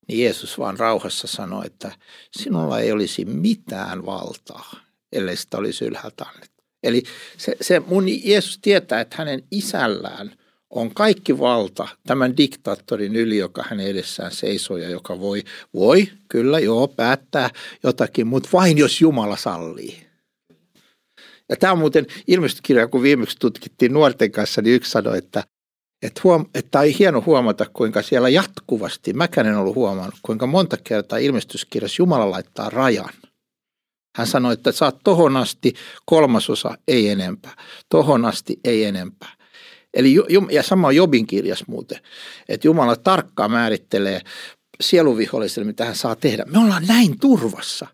Niin 0.09 0.25
Jeesus 0.25 0.59
vaan 0.59 0.79
rauhassa 0.79 1.27
sanoi, 1.27 1.67
että 1.67 1.93
sinulla 2.33 2.81
ei 2.81 2.93
olisi 2.93 3.25
mitään 3.25 4.07
valtaa, 4.07 4.73
ellei 5.13 5.37
sitä 5.37 5.59
olisi 5.59 5.85
ylhäältä 5.85 6.25
annettu. 6.25 6.58
Eli 6.83 7.03
se, 7.37 7.57
se 7.61 7.81
mun 7.81 8.05
Jeesus 8.25 8.59
tietää, 8.59 9.01
että 9.01 9.17
hänen 9.19 9.43
isällään– 9.51 10.33
on 10.71 10.95
kaikki 10.95 11.39
valta 11.39 11.89
tämän 12.07 12.37
diktaattorin 12.37 13.17
yli, 13.17 13.39
joka 13.39 13.65
hänen 13.69 13.87
edessään 13.87 14.33
seisoo 14.33 14.77
ja 14.77 14.91
joka 14.91 15.21
voi, 15.21 15.43
voi 15.75 16.09
kyllä 16.29 16.59
joo 16.59 16.89
päättää 16.89 17.51
jotakin, 17.83 18.27
mutta 18.27 18.49
vain 18.53 18.79
jos 18.79 19.01
Jumala 19.01 19.37
sallii. 19.37 20.07
Ja 21.49 21.57
tämä 21.57 21.73
on 21.73 21.79
muuten 21.79 22.07
ilmestykirja, 22.27 22.89
kun 22.89 23.03
viimeksi 23.03 23.37
tutkittiin 23.41 23.93
nuorten 23.93 24.31
kanssa, 24.31 24.63
niin 24.63 24.75
yksi 24.75 24.91
sanoi, 24.91 25.19
että, 25.19 25.45
että, 26.03 26.21
huom, 26.25 26.47
että 26.55 26.81
on 26.81 26.87
hieno 26.87 27.23
huomata, 27.27 27.67
kuinka 27.73 28.03
siellä 28.03 28.29
jatkuvasti, 28.29 29.13
mäkään 29.13 29.47
en 29.47 29.57
ollut 29.57 29.75
huomannut, 29.75 30.15
kuinka 30.23 30.47
monta 30.47 30.77
kertaa 30.85 31.19
ilmestyskirjassa 31.19 32.03
Jumala 32.03 32.31
laittaa 32.31 32.71
rajan. 32.71 33.15
Hän 34.19 34.27
sanoi, 34.27 34.53
että 34.53 34.73
saat 34.73 34.97
tohon 35.05 35.37
asti 35.37 35.75
kolmasosa, 36.05 36.79
ei 36.89 37.09
enempää. 37.09 37.53
Tohon 37.89 38.25
asti, 38.25 38.61
ei 38.65 38.85
enempää. 38.85 39.29
Eli, 39.95 40.17
ja 40.51 40.63
sama 40.63 40.93
Jobin 40.93 41.27
kirjas 41.27 41.65
muuten, 41.67 41.99
että 42.49 42.69
Jumala 42.69 42.97
tarkkaan 42.97 43.51
määrittelee 43.51 44.21
sieluviholliselle, 44.81 45.67
mitä 45.67 45.85
hän 45.85 45.97
saa 45.97 46.17
tehdä. 46.17 46.45
Me 46.45 46.59
ollaan 46.59 46.87
näin 46.87 47.19
turvassa. 47.21 47.87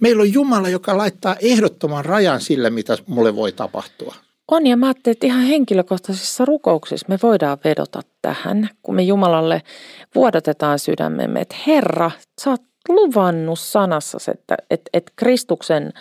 Meillä 0.00 0.20
on 0.20 0.32
Jumala, 0.32 0.68
joka 0.68 0.96
laittaa 0.96 1.36
ehdottoman 1.40 2.04
rajan 2.04 2.40
sille, 2.40 2.70
mitä 2.70 2.98
mulle 3.06 3.36
voi 3.36 3.52
tapahtua. 3.52 4.14
On 4.48 4.66
ja 4.66 4.76
mä 4.76 4.86
ajattelin, 4.86 5.12
että 5.12 5.26
ihan 5.26 5.42
henkilökohtaisissa 5.42 6.44
rukouksissa 6.44 7.06
me 7.08 7.18
voidaan 7.22 7.58
vedota 7.64 8.00
tähän, 8.22 8.70
kun 8.82 8.94
me 8.94 9.02
Jumalalle 9.02 9.62
vuodatetaan 10.14 10.78
sydämemme, 10.78 11.40
että 11.40 11.56
Herra, 11.66 12.10
sä 12.40 12.50
oot 12.50 12.71
luvannut 12.88 13.58
sanassa, 13.58 14.18
että, 14.32 14.56
että, 14.70 14.90
että 14.92 15.12
Kristuksen 15.16 15.92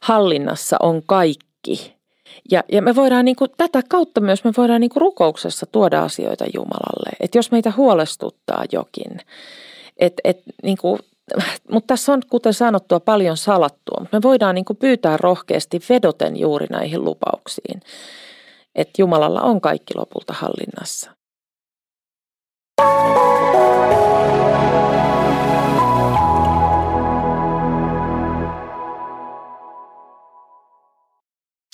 hallinnassa 0.00 0.76
on 0.80 1.02
kaikki. 1.06 1.96
Ja, 2.50 2.64
ja 2.72 2.82
me 2.82 2.94
voidaan 2.94 3.24
niin 3.24 3.36
kuin, 3.36 3.50
tätä 3.56 3.82
kautta 3.88 4.20
myös 4.20 4.44
me 4.44 4.52
voidaan 4.56 4.80
niin 4.80 4.90
kuin 4.90 5.00
rukouksessa 5.00 5.66
tuoda 5.66 6.02
asioita 6.02 6.44
Jumalalle. 6.54 7.10
Että 7.20 7.38
jos 7.38 7.50
meitä 7.50 7.72
huolestuttaa 7.76 8.64
jokin, 8.72 9.18
et, 9.96 10.14
et, 10.24 10.42
niin 10.62 10.76
kuin, 10.80 10.98
mutta 11.70 11.86
tässä 11.86 12.12
on, 12.12 12.22
kuten 12.30 12.54
sanottua, 12.54 13.00
paljon 13.00 13.36
salattua. 13.36 14.06
Me 14.12 14.22
voidaan 14.22 14.54
niin 14.54 14.64
kuin 14.64 14.76
pyytää 14.76 15.16
rohkeasti 15.16 15.80
vedoten 15.88 16.36
juuri 16.36 16.66
näihin 16.70 17.04
lupauksiin, 17.04 17.80
että 18.74 19.02
Jumalalla 19.02 19.40
on 19.40 19.60
kaikki 19.60 19.94
lopulta 19.96 20.32
hallinnassa. 20.32 21.10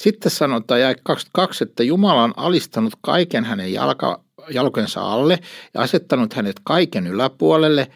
Sitten 0.06 0.30
sanotaan 0.30 0.80
jäi 0.80 0.94
22, 1.02 1.64
että 1.64 1.82
Jumala 1.82 2.22
on 2.22 2.32
alistanut 2.36 2.92
kaiken 3.00 3.44
hänen 3.44 3.72
jalka, 3.72 4.24
jalkojensa 4.50 5.00
alle 5.00 5.38
ja 5.74 5.80
asettanut 5.80 6.32
hänet 6.32 6.56
kaiken 6.64 7.06
yläpuolelle 7.06 7.90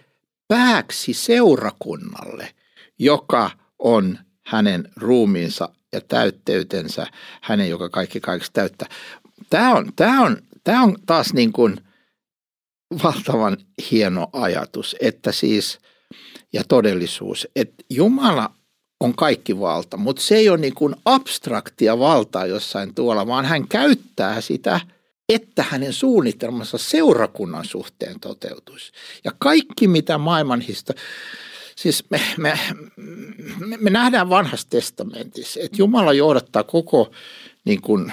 pääksi 0.48 1.12
seurakunnalle, 1.12 2.54
joka 2.98 3.50
on 3.78 4.18
hänen 4.46 4.88
ruumiinsa 4.96 5.68
ja 5.92 6.00
täytteytensä, 6.00 7.06
hänen, 7.40 7.70
joka 7.70 7.88
kaikki 7.88 8.20
kaikessa 8.20 8.52
täyttää. 8.52 8.88
Tämä 9.50 9.74
on, 9.74 9.92
tämä 9.96 10.22
on, 10.22 10.36
tämä 10.64 10.82
on 10.82 10.96
taas 11.06 11.32
niin 11.32 11.52
kuin 11.52 11.80
valtavan 13.02 13.56
hieno 13.90 14.28
ajatus, 14.32 14.96
että 15.00 15.32
siis 15.32 15.78
ja 16.52 16.64
todellisuus, 16.68 17.48
että 17.56 17.84
Jumala 17.90 18.59
on 19.00 19.14
kaikki 19.14 19.60
valta, 19.60 19.96
mutta 19.96 20.22
se 20.22 20.36
ei 20.36 20.48
ole 20.48 20.58
niin 20.58 20.74
kuin 20.74 20.96
abstraktia 21.04 21.98
valtaa 21.98 22.46
jossain 22.46 22.94
tuolla, 22.94 23.26
vaan 23.26 23.44
hän 23.44 23.68
käyttää 23.68 24.40
sitä, 24.40 24.80
että 25.28 25.64
hänen 25.68 25.92
suunnitelmansa 25.92 26.78
seurakunnan 26.78 27.64
suhteen 27.64 28.20
toteutuisi. 28.20 28.92
Ja 29.24 29.32
kaikki, 29.38 29.88
mitä 29.88 30.18
maailman 30.18 30.62
siis 31.76 32.04
me, 32.10 32.20
me, 32.36 32.58
me, 33.58 33.76
me 33.80 33.90
nähdään 33.90 34.30
vanhassa 34.30 34.66
testamentissa, 34.70 35.60
että 35.62 35.76
Jumala 35.78 36.12
johdattaa 36.12 36.64
koko 36.64 37.10
niin 37.64 37.80
kuin, 37.80 38.12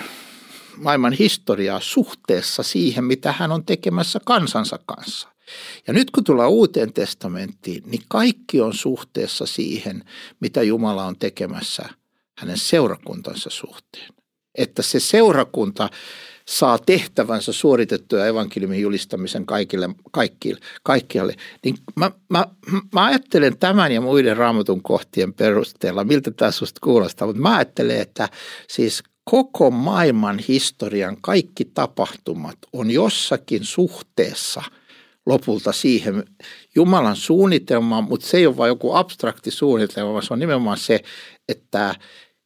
maailman 0.78 1.14
historiaa 1.14 1.80
suhteessa 1.80 2.64
siihen, 2.64 3.04
mitä 3.04 3.32
hän 3.32 3.52
on 3.52 3.66
tekemässä 3.66 4.20
kansansa 4.26 4.80
kanssa. 4.86 5.30
Ja 5.88 5.94
nyt 5.94 6.12
kun 6.12 6.24
tullaan 6.24 6.50
uuteen 6.50 6.94
testamenttiin, 6.94 7.84
niin 7.86 8.02
kaikki 8.08 8.62
on 8.62 8.74
suhteessa 8.74 9.46
siihen, 9.46 10.04
mitä 10.40 10.64
Jumala 10.64 11.06
on 11.06 11.18
tekemässä 11.20 11.90
hänen 12.38 12.58
seurakuntansa 12.58 13.50
suhteen. 13.50 14.14
Että 14.58 14.82
se 14.82 15.00
seurakunta 15.00 15.90
saa 16.48 16.80
tehtävänsä 16.80 17.54
suoritettua 17.54 18.26
evankeliumin 18.26 18.82
julistamisen 18.82 19.46
kaikille, 19.46 19.90
kaikille, 20.12 20.60
kaikkialle. 20.84 21.36
Niin 21.66 21.76
mä, 21.96 22.12
mä, 22.30 22.46
mä 22.94 23.06
ajattelen 23.06 23.58
tämän 23.58 23.92
ja 23.92 24.02
muiden 24.02 24.38
raamatun 24.38 24.84
kohtien 24.84 25.34
perusteella, 25.34 26.04
miltä 26.04 26.32
tämä 26.32 26.52
susta 26.52 26.80
kuulostaa, 26.84 27.28
mutta 27.28 27.42
mä 27.42 27.56
ajattelen, 27.56 28.02
että 28.02 28.30
siis 28.70 29.04
koko 29.24 29.72
maailman 29.72 30.40
historian 30.48 31.18
kaikki 31.22 31.66
tapahtumat 31.66 32.58
on 32.74 32.92
jossakin 32.92 33.66
suhteessa– 33.66 34.62
lopulta 35.28 35.72
siihen 35.72 36.24
Jumalan 36.76 37.16
suunnitelmaan, 37.16 38.04
mutta 38.04 38.28
se 38.28 38.38
ei 38.38 38.48
ole 38.48 38.58
vain 38.58 38.70
joku 38.70 38.96
abstrakti 38.96 39.52
suunnitelma, 39.52 40.12
vaan 40.12 40.24
se 40.24 40.34
on 40.34 40.40
nimenomaan 40.40 40.78
se, 40.78 41.04
että 41.50 41.96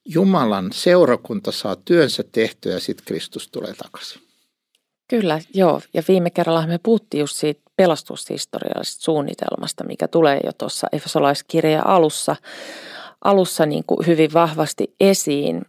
Jumalan 0.05 0.69
seurakunta 0.73 1.51
saa 1.51 1.75
työnsä 1.75 2.23
tehtyä 2.31 2.73
ja 2.73 2.79
sitten 2.79 3.05
Kristus 3.05 3.47
tulee 3.47 3.73
takaisin. 3.73 4.21
Kyllä, 5.09 5.39
joo. 5.53 5.81
Ja 5.93 6.03
viime 6.07 6.29
kerralla 6.29 6.67
me 6.67 6.79
puhuttiin 6.83 7.19
just 7.19 7.35
siitä 7.35 7.61
pelastushistoriallisesta 7.75 9.03
suunnitelmasta, 9.03 9.83
mikä 9.83 10.07
tulee 10.07 10.39
jo 10.45 10.51
tuossa 10.57 10.87
Efesolaiskirjan 10.91 11.87
alussa, 11.87 12.35
alussa 13.23 13.65
niin 13.65 13.83
kuin 13.87 14.07
hyvin 14.07 14.33
vahvasti 14.33 14.95
esiin. 14.99 15.61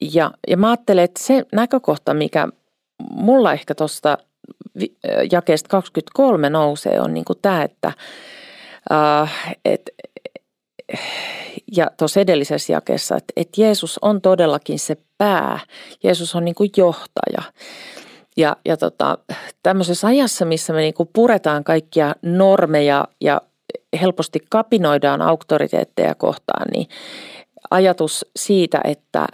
Ja, 0.00 0.30
ja 0.48 0.56
mä 0.56 0.70
ajattelen, 0.70 1.04
että 1.04 1.22
se 1.22 1.44
näkökohta, 1.52 2.14
mikä 2.14 2.48
mulla 3.10 3.52
ehkä 3.52 3.74
tuosta 3.74 4.18
jakeesta 5.32 5.68
23 5.68 6.50
nousee, 6.50 7.00
on 7.00 7.14
niin 7.14 7.24
kuin 7.24 7.38
tämä, 7.42 7.62
että, 7.62 7.92
äh, 8.92 9.56
et, 9.64 9.90
ja 11.76 11.90
tuossa 11.96 12.20
edellisessä 12.20 12.72
jakeessa, 12.72 13.16
että, 13.16 13.32
että 13.36 13.60
Jeesus 13.60 13.98
on 14.02 14.20
todellakin 14.20 14.78
se 14.78 14.96
pää. 15.18 15.60
Jeesus 16.02 16.34
on 16.34 16.44
niin 16.44 16.54
kuin 16.54 16.70
johtaja. 16.76 17.42
Ja, 18.36 18.56
ja 18.64 18.76
tota, 18.76 19.18
tämmöisessä 19.62 20.06
ajassa, 20.06 20.44
missä 20.44 20.72
me 20.72 20.80
niin 20.80 20.94
kuin 20.94 21.10
puretaan 21.12 21.64
kaikkia 21.64 22.14
normeja 22.22 23.08
ja 23.20 23.40
helposti 24.00 24.38
kapinoidaan 24.50 25.22
auktoriteetteja 25.22 26.14
kohtaan, 26.14 26.66
niin 26.72 26.88
ajatus 27.70 28.26
siitä, 28.36 28.80
että, 28.84 29.26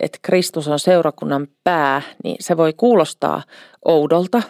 että 0.00 0.18
Kristus 0.22 0.68
on 0.68 0.78
seurakunnan 0.78 1.46
pää, 1.64 2.02
niin 2.24 2.36
se 2.40 2.56
voi 2.56 2.72
kuulostaa 2.72 3.42
oudolta. 3.84 4.42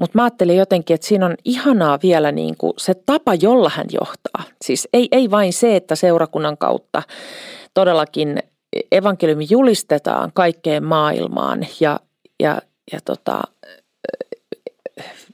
Mutta 0.00 0.18
mä 0.18 0.22
ajattelin 0.22 0.56
jotenkin, 0.56 0.94
että 0.94 1.06
siinä 1.06 1.26
on 1.26 1.34
ihanaa 1.44 1.98
vielä 2.02 2.32
niin 2.32 2.56
kuin 2.58 2.72
se 2.76 2.94
tapa, 2.94 3.34
jolla 3.34 3.70
hän 3.74 3.86
johtaa. 3.92 4.42
Siis 4.64 4.88
ei, 4.92 5.08
ei 5.12 5.30
vain 5.30 5.52
se, 5.52 5.76
että 5.76 5.94
seurakunnan 5.94 6.58
kautta 6.58 7.02
todellakin 7.74 8.38
evankeliumi 8.92 9.46
julistetaan 9.50 10.30
kaikkeen 10.34 10.84
maailmaan 10.84 11.66
ja, 11.80 12.00
ja, 12.40 12.62
ja 12.92 12.98
tota, 13.04 13.42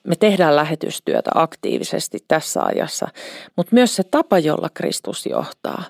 me 0.05 0.17
tehdään 0.17 0.57
lähetystyötä 0.57 1.31
aktiivisesti 1.35 2.19
tässä 2.29 2.63
ajassa, 2.63 3.09
mutta 3.57 3.75
myös 3.75 3.97
se 3.97 4.03
tapa, 4.03 4.39
jolla 4.39 4.69
Kristus 4.75 5.27
johtaa. 5.27 5.85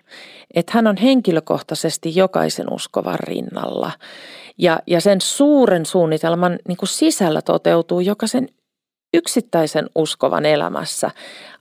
Että 0.55 0.73
hän 0.75 0.87
on 0.87 0.97
henkilökohtaisesti 0.97 2.17
jokaisen 2.17 2.73
uskovan 2.73 3.19
rinnalla 3.21 3.93
ja, 4.59 4.81
ja 4.87 5.01
sen 5.01 5.21
suuren 5.21 5.87
suunnitelman 5.87 6.59
niin 6.69 6.77
kuin 6.77 6.89
sisällä 6.89 7.43
toteutuu 7.43 8.01
jokaisen 8.01 8.49
yksittäisen 9.15 9.91
uskovan 9.95 10.47
elämässä 10.47 11.11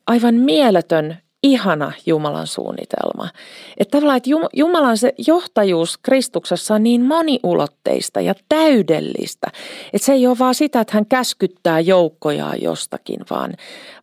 aivan 0.08 0.36
mieletön 0.36 1.18
ihana 1.44 1.92
Jumalan 2.06 2.48
suunnitelma. 2.48 3.30
Että 3.78 3.92
tavallaan, 3.92 4.18
että 4.18 4.30
Jumalan 4.54 4.98
se 4.98 5.14
johtajuus 5.28 5.98
Kristuksessa 5.98 6.76
on 6.76 6.84
niin 6.84 7.02
moniulotteista 7.02 8.22
ja 8.22 8.36
täydellistä, 8.50 9.48
että 9.94 10.06
se 10.06 10.14
ei 10.14 10.28
ole 10.28 10.40
vaan 10.40 10.56
sitä, 10.56 10.80
että 10.80 10.94
hän 10.94 11.06
käskyttää 11.06 11.80
joukkojaan 11.80 12.62
jostakin, 12.62 13.20
vaan, 13.30 13.54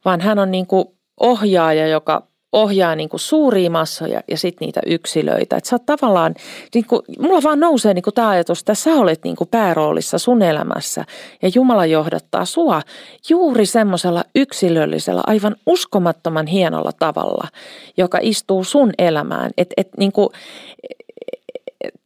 vaan 0.05 0.21
hän 0.21 0.39
on 0.39 0.51
niin 0.51 0.67
kuin 0.67 0.85
ohjaaja, 1.21 1.87
joka 1.87 2.30
ohjaa 2.53 2.97
niin 2.97 3.09
kuin 3.09 3.21
suuria 3.21 3.71
massoja 3.71 4.21
ja 4.29 4.37
sitten 4.37 4.67
niitä 4.67 4.81
yksilöitä. 4.87 5.57
Että 5.57 5.71
sä 5.71 5.77
oot 5.77 5.87
tavallaan, 5.87 6.35
niin 6.75 6.85
kuin, 6.85 7.03
mulla 7.19 7.43
vaan 7.43 7.61
nousee 7.61 7.95
niin 7.95 8.03
kuin 8.03 8.15
tämä 8.15 8.29
ajatus, 8.29 8.61
että 8.61 8.75
sä 8.75 8.95
olet 8.95 9.25
niin 9.25 9.37
kuin 9.37 9.49
pääroolissa 9.49 10.19
sun 10.19 10.43
elämässä 10.43 11.05
ja 11.43 11.51
Jumala 11.55 11.87
johdattaa 11.87 12.45
sua 12.45 12.83
juuri 13.29 13.67
semmoisella 13.67 14.25
yksilöllisellä, 14.35 15.23
aivan 15.27 15.57
uskomattoman 15.67 16.47
hienolla 16.47 16.93
tavalla, 16.99 17.49
joka 17.97 18.19
istuu 18.23 18.65
sun 18.65 18.93
elämään. 18.99 19.51
Että 19.59 19.75
et, 19.77 19.89
niin 19.99 20.13
kuin, 20.13 20.29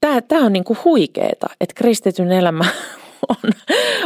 Tämä 0.00 0.46
on 0.46 0.52
niin 0.52 0.64
kuin 0.64 0.78
huikeeta, 0.84 1.46
että 1.60 1.74
kristityn 1.74 2.32
elämä 2.32 2.64
on, 3.28 3.50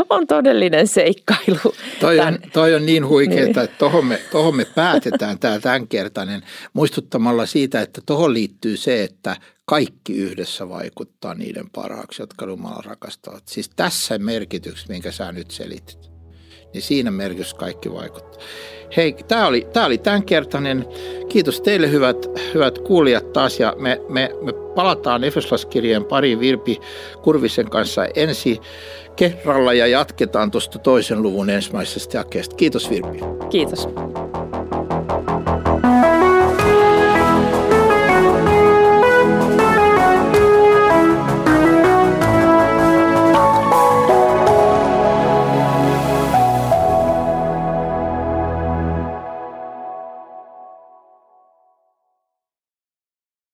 on 0.09 0.27
todellinen 0.27 0.89
seikkailu. 0.89 1.75
Toi 2.01 2.21
on, 2.21 2.39
toi 2.53 2.75
on 2.75 2.87
niin 2.87 3.07
huikeaa, 3.07 3.37
niin. 3.37 3.49
että 3.49 3.67
tuohon 3.79 4.07
me, 4.07 4.21
tohon 4.31 4.57
me 4.57 4.65
päätetään 4.65 5.39
tämä 5.39 5.61
tämänkertainen 5.61 6.43
muistuttamalla 6.73 7.47
siitä, 7.47 7.81
että 7.81 8.01
tuohon 8.07 8.35
liittyy 8.35 8.77
se, 8.77 9.03
että 9.03 9.37
kaikki 9.65 10.17
yhdessä 10.17 10.69
vaikuttaa 10.69 11.35
niiden 11.35 11.71
parhaaksi, 11.71 12.23
jotka 12.23 12.47
Jumala 12.47 12.83
rakastavat. 12.85 13.49
Siis 13.49 13.71
tässä 13.77 14.19
merkityksessä, 14.19 14.93
minkä 14.93 15.13
sä 15.13 15.33
nyt 15.33 15.51
selitit, 15.51 16.11
niin 16.75 16.83
siinä 16.83 17.11
merkitys 17.11 17.55
kaikki 17.55 17.93
vaikuttaa. 17.93 18.43
Hei, 18.97 19.17
tämä 19.29 19.47
oli, 19.47 19.67
tämä 19.73 19.87
oli 19.87 19.99
tämänkertainen. 19.99 20.87
Kiitos 21.29 21.61
teille 21.61 21.91
hyvät, 21.91 22.17
hyvät 22.55 22.79
kuulijat 22.79 23.33
taas 23.33 23.61
ja 23.61 23.75
me, 23.79 24.01
me, 24.09 24.31
me 24.43 24.53
palataan 24.53 25.25
Efeslaskirjeen 25.25 26.05
pari 26.05 26.41
Virpi 26.41 26.81
Kurvisen 27.23 27.71
kanssa 27.71 28.07
ensi 28.15 28.61
kerralla 29.19 29.73
ja 29.73 29.87
jatketaan 29.87 30.51
tuosta 30.51 30.79
toisen 30.79 31.23
luvun 31.23 31.51
ensimmäisestä 31.51 32.19
jakeesta. 32.19 32.57
Kiitos 32.57 32.91
Virpi. 32.91 33.21
Kiitos. 33.51 33.89